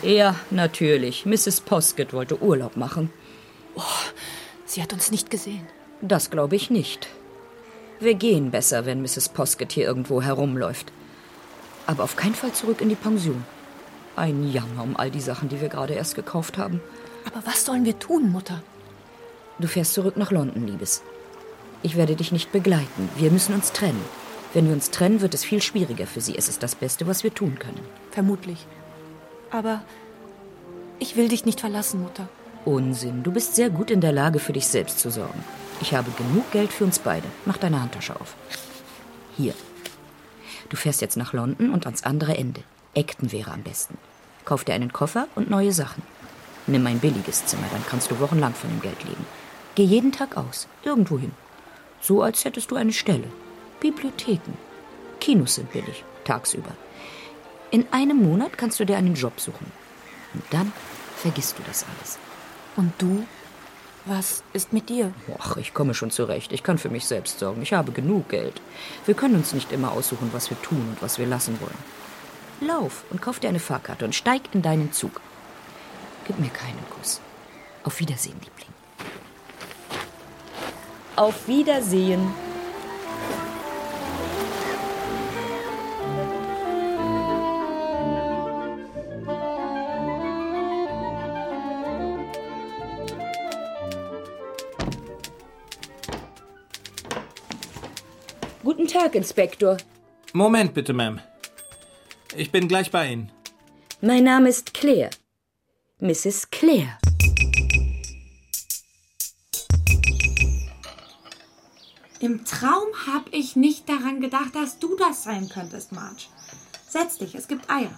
[0.02, 1.26] Ja, natürlich.
[1.26, 1.62] Mrs.
[1.62, 3.10] Poskett wollte Urlaub machen.
[3.74, 3.82] Oh,
[4.64, 5.66] sie hat uns nicht gesehen.
[6.02, 7.08] Das glaube ich nicht.
[7.98, 9.30] Wir gehen besser, wenn Mrs.
[9.30, 10.92] Poskett hier irgendwo herumläuft.
[11.86, 13.44] Aber auf keinen Fall zurück in die Pension.
[14.16, 16.80] Ein Jammer um all die Sachen, die wir gerade erst gekauft haben.
[17.24, 18.62] Aber was sollen wir tun, Mutter?
[19.59, 21.02] Du fährst zurück nach London, Liebes.
[21.82, 23.09] Ich werde dich nicht begleiten.
[23.16, 24.04] Wir müssen uns trennen.
[24.52, 26.36] Wenn wir uns trennen, wird es viel schwieriger für sie.
[26.36, 27.80] Es ist das Beste, was wir tun können.
[28.11, 28.66] Vermutlich.
[29.50, 29.82] Aber
[30.98, 32.28] ich will dich nicht verlassen, Mutter.
[32.64, 33.22] Unsinn.
[33.22, 35.44] Du bist sehr gut in der Lage, für dich selbst zu sorgen.
[35.80, 37.26] Ich habe genug Geld für uns beide.
[37.44, 38.34] Mach deine Handtasche auf.
[39.36, 39.54] Hier.
[40.68, 42.62] Du fährst jetzt nach London und ans andere Ende.
[42.96, 43.96] Acton wäre am besten.
[44.44, 46.02] Kauf dir einen Koffer und neue Sachen.
[46.66, 49.24] Nimm ein billiges Zimmer, dann kannst du wochenlang von dem Geld leben.
[49.76, 51.32] Geh jeden Tag aus, irgendwo hin.
[52.00, 53.28] So als hättest du eine Stelle.
[53.78, 54.54] Bibliotheken.
[55.20, 56.70] Kinos sind billig, tagsüber.
[57.70, 59.70] In einem Monat kannst du dir einen Job suchen.
[60.32, 60.72] Und dann
[61.16, 62.18] vergisst du das alles.
[62.76, 63.26] Und du?
[64.06, 65.12] Was ist mit dir?
[65.38, 66.52] Ach, ich komme schon zurecht.
[66.52, 67.60] Ich kann für mich selbst sorgen.
[67.60, 68.62] Ich habe genug Geld.
[69.04, 72.70] Wir können uns nicht immer aussuchen, was wir tun und was wir lassen wollen.
[72.70, 75.20] Lauf und kauf dir eine Fahrkarte und steig in deinen Zug.
[76.26, 77.20] Gib mir keinen Kuss.
[77.82, 78.75] Auf Wiedersehen, Liebling.
[81.16, 82.20] Auf Wiedersehen.
[98.62, 99.78] Guten Tag, Inspektor.
[100.34, 101.20] Moment bitte, Ma'am.
[102.36, 103.32] Ich bin gleich bei Ihnen.
[104.02, 105.10] Mein Name ist Claire.
[105.98, 106.50] Mrs.
[106.50, 106.98] Claire.
[112.20, 116.24] Im Traum habe ich nicht daran gedacht, dass du das sein könntest, Marge.
[116.88, 117.90] Setz dich, es gibt Eier.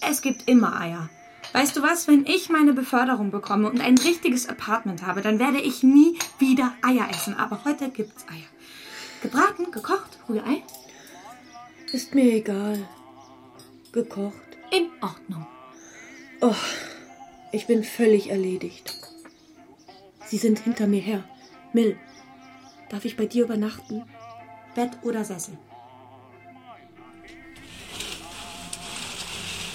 [0.00, 1.10] Es gibt immer Eier.
[1.52, 5.60] Weißt du was, wenn ich meine Beförderung bekomme und ein richtiges Apartment habe, dann werde
[5.60, 7.34] ich nie wieder Eier essen.
[7.36, 8.48] Aber heute gibt's Eier.
[9.22, 10.62] Gebraten, gekocht, Rührei?
[11.92, 12.88] Ist mir egal.
[13.92, 14.34] Gekocht.
[14.70, 15.46] In Ordnung.
[16.40, 16.56] Oh,
[17.52, 18.96] ich bin völlig erledigt.
[20.26, 21.24] Sie sind hinter mir her.
[21.72, 21.96] Mill,
[22.94, 24.04] darf ich bei dir übernachten?
[24.76, 25.58] Bett oder Sessel?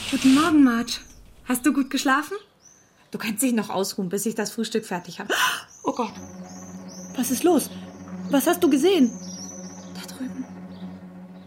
[0.09, 0.93] Guten Morgen, Marge.
[1.43, 2.37] Hast du gut geschlafen?
[3.11, 5.33] Du kannst dich noch ausruhen, bis ich das Frühstück fertig habe.
[5.83, 6.13] Oh Gott.
[7.17, 7.69] Was ist los?
[8.29, 9.11] Was hast du gesehen?
[9.95, 10.45] Da drüben.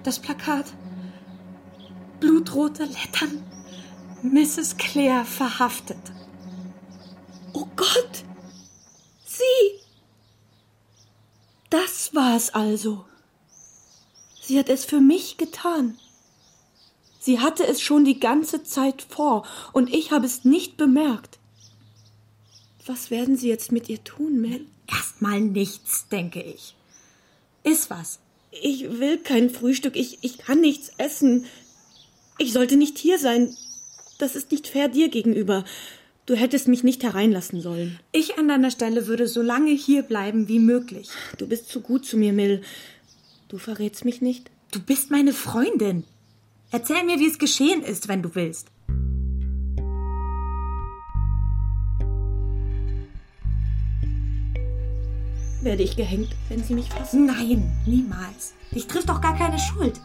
[0.02, 0.66] Das Plakat.
[2.20, 3.42] Blutrote Lettern.
[4.22, 4.76] Mrs.
[4.76, 6.12] Claire verhaftet.
[7.54, 8.24] Oh Gott!
[9.24, 9.82] Sie!
[12.12, 13.04] Das war es also.
[14.42, 15.98] Sie hat es für mich getan.
[17.20, 21.38] Sie hatte es schon die ganze Zeit vor, und ich habe es nicht bemerkt.
[22.84, 24.66] Was werden Sie jetzt mit ihr tun, Mel?
[24.88, 26.74] Erstmal nichts, denke ich.
[27.62, 28.18] Iss was.
[28.50, 29.96] Ich will kein Frühstück.
[29.96, 31.46] Ich, ich kann nichts essen.
[32.36, 33.56] Ich sollte nicht hier sein.
[34.18, 35.64] Das ist nicht fair dir gegenüber.
[36.24, 37.98] Du hättest mich nicht hereinlassen sollen.
[38.12, 41.08] Ich an deiner Stelle würde so lange hier bleiben wie möglich.
[41.36, 42.62] Du bist zu gut zu mir, Mill.
[43.48, 44.48] Du verrätst mich nicht?
[44.70, 46.04] Du bist meine Freundin.
[46.70, 48.68] Erzähl mir, wie es geschehen ist, wenn du willst.
[55.60, 57.26] Werde ich gehängt, wenn sie mich fassen?
[57.26, 58.54] Nein, niemals.
[58.72, 60.00] Dich trifft doch gar keine Schuld.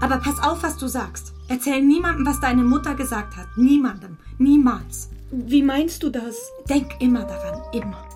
[0.00, 1.32] Aber pass auf, was du sagst.
[1.48, 3.48] Erzähl niemandem, was deine Mutter gesagt hat.
[3.56, 4.18] Niemandem.
[4.38, 5.11] Niemals.
[5.34, 6.36] Wie meinst du das?
[6.68, 7.62] Denk immer daran.
[7.72, 8.06] Immer.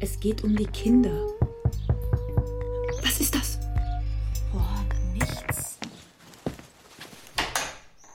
[0.00, 1.24] Es geht um die Kinder.
[3.04, 3.60] Was ist das?
[4.52, 4.58] Oh,
[5.12, 5.78] nichts.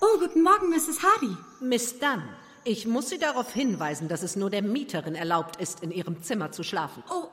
[0.01, 1.01] Oh, guten Morgen, Mrs.
[1.01, 1.37] Hardy.
[1.61, 2.23] Miss Dunn,
[2.65, 6.51] ich muss Sie darauf hinweisen, dass es nur der Mieterin erlaubt ist, in ihrem Zimmer
[6.51, 7.01] zu schlafen.
[7.09, 7.29] Oh.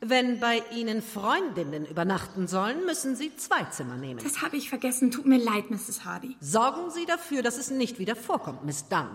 [0.00, 4.20] Wenn bei Ihnen Freundinnen übernachten sollen, müssen Sie zwei Zimmer nehmen.
[4.22, 5.10] Das habe ich vergessen.
[5.10, 6.04] Tut mir leid, Mrs.
[6.04, 6.36] Hardy.
[6.40, 9.08] Sorgen Sie dafür, dass es nicht wieder vorkommt, Miss Dunn.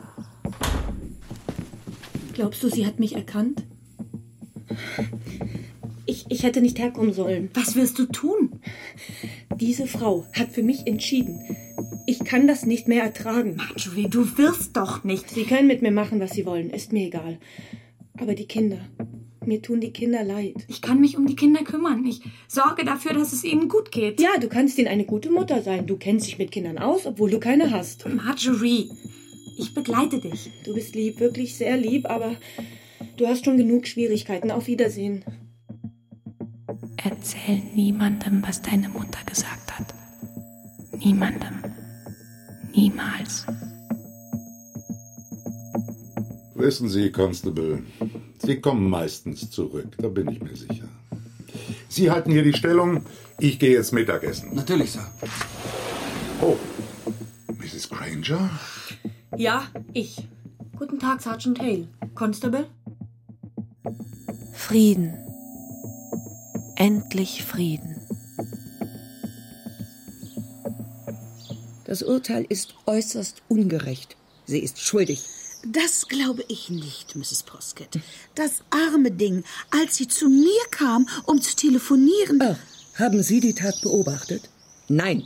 [2.33, 3.63] Glaubst du, sie hat mich erkannt?
[6.05, 7.49] Ich, ich hätte nicht herkommen sollen.
[7.53, 8.59] Was wirst du tun?
[9.55, 11.39] Diese Frau hat für mich entschieden.
[12.05, 13.55] Ich kann das nicht mehr ertragen.
[13.55, 15.29] Marjorie, du wirst doch nicht.
[15.29, 16.69] Sie können mit mir machen, was sie wollen.
[16.71, 17.39] Ist mir egal.
[18.19, 18.79] Aber die Kinder.
[19.45, 20.55] Mir tun die Kinder leid.
[20.67, 22.05] Ich kann mich um die Kinder kümmern.
[22.05, 24.21] Ich sorge dafür, dass es ihnen gut geht.
[24.21, 25.85] Ja, du kannst ihnen eine gute Mutter sein.
[25.85, 28.07] Du kennst dich mit Kindern aus, obwohl du keine hast.
[28.07, 28.91] Marjorie,
[29.57, 30.49] ich begleite dich.
[30.65, 32.35] Du bist lieb, wirklich sehr lieb, aber
[33.17, 34.51] du hast schon genug Schwierigkeiten.
[34.51, 35.23] Auf Wiedersehen.
[37.03, 39.93] Erzähl niemandem, was deine Mutter gesagt hat.
[40.97, 41.63] Niemandem.
[42.73, 43.45] Niemals.
[46.55, 47.83] Wissen Sie, Constable,
[48.45, 50.89] Sie kommen meistens zurück, da bin ich mir sicher.
[51.87, 53.05] Sie halten hier die Stellung,
[53.39, 54.53] ich gehe jetzt Mittagessen.
[54.53, 55.09] Natürlich, Sir.
[56.41, 56.57] Oh,
[57.57, 57.89] Mrs.
[57.89, 58.49] Granger?
[59.37, 59.63] Ja,
[59.93, 60.27] ich.
[60.77, 61.87] Guten Tag, Sergeant Hale.
[62.15, 62.67] Constable?
[64.53, 65.13] Frieden.
[66.75, 68.01] Endlich Frieden.
[71.85, 74.17] Das Urteil ist äußerst ungerecht.
[74.45, 75.29] Sie ist schuldig.
[75.65, 77.43] Das glaube ich nicht, Mrs.
[77.43, 77.99] Poskett.
[78.35, 82.39] Das arme Ding, als sie zu mir kam, um zu telefonieren.
[82.41, 82.57] Ach,
[82.99, 84.49] haben Sie die Tat beobachtet?
[84.89, 85.23] Nein.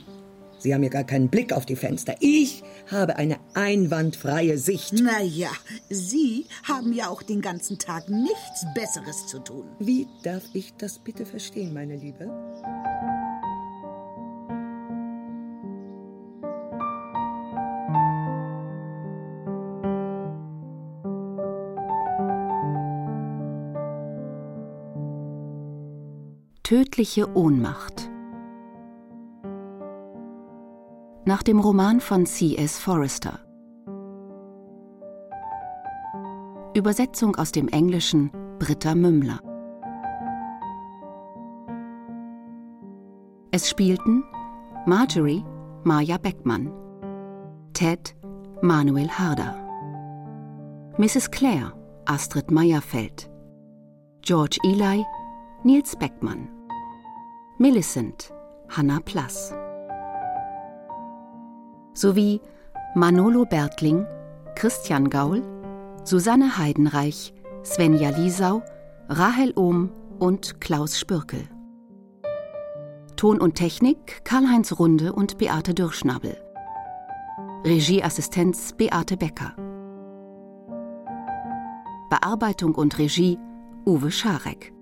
[0.59, 2.15] Sie haben ja gar keinen Blick auf die Fenster.
[2.19, 4.93] Ich habe eine einwandfreie Sicht.
[4.93, 5.51] Na ja,
[5.89, 9.65] Sie haben ja auch den ganzen Tag nichts Besseres zu tun.
[9.79, 12.46] Wie darf ich das bitte verstehen, meine Liebe?
[26.67, 28.11] Tödliche Ohnmacht
[31.23, 32.77] Nach dem Roman von C.S.
[32.77, 33.39] Forrester
[36.75, 39.39] Übersetzung aus dem Englischen Britta Mümmler
[43.51, 44.25] Es spielten
[44.85, 45.45] Marjorie
[45.85, 46.69] Maja Beckmann,
[47.71, 48.13] Ted
[48.61, 49.55] Manuel Harder,
[50.97, 51.31] Mrs.
[51.31, 51.71] Clare
[52.03, 53.31] Astrid Meyerfeld,
[54.21, 55.05] George Eli
[55.63, 56.56] Nils Beckmann,
[57.59, 58.31] Millicent
[58.69, 59.51] Hanna Plass
[61.95, 62.39] sowie
[62.93, 64.05] Manolo Bertling,
[64.53, 65.41] Christian Gaul,
[66.03, 67.33] Susanne Heidenreich,
[67.63, 68.61] Svenja Liesau,
[69.09, 69.89] Rahel Ohm
[70.19, 71.49] und Klaus Spürkel.
[73.15, 76.37] Ton und Technik Karl-Heinz Runde und Beate Dürrschnabel.
[77.65, 79.55] Regieassistenz Beate Becker.
[82.11, 83.39] Bearbeitung und Regie
[83.87, 84.76] Uwe Scharek.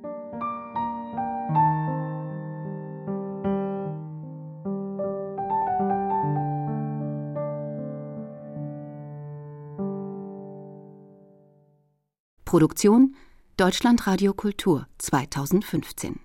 [12.56, 13.16] Produktion
[13.58, 16.25] Deutschlandradio Kultur 2015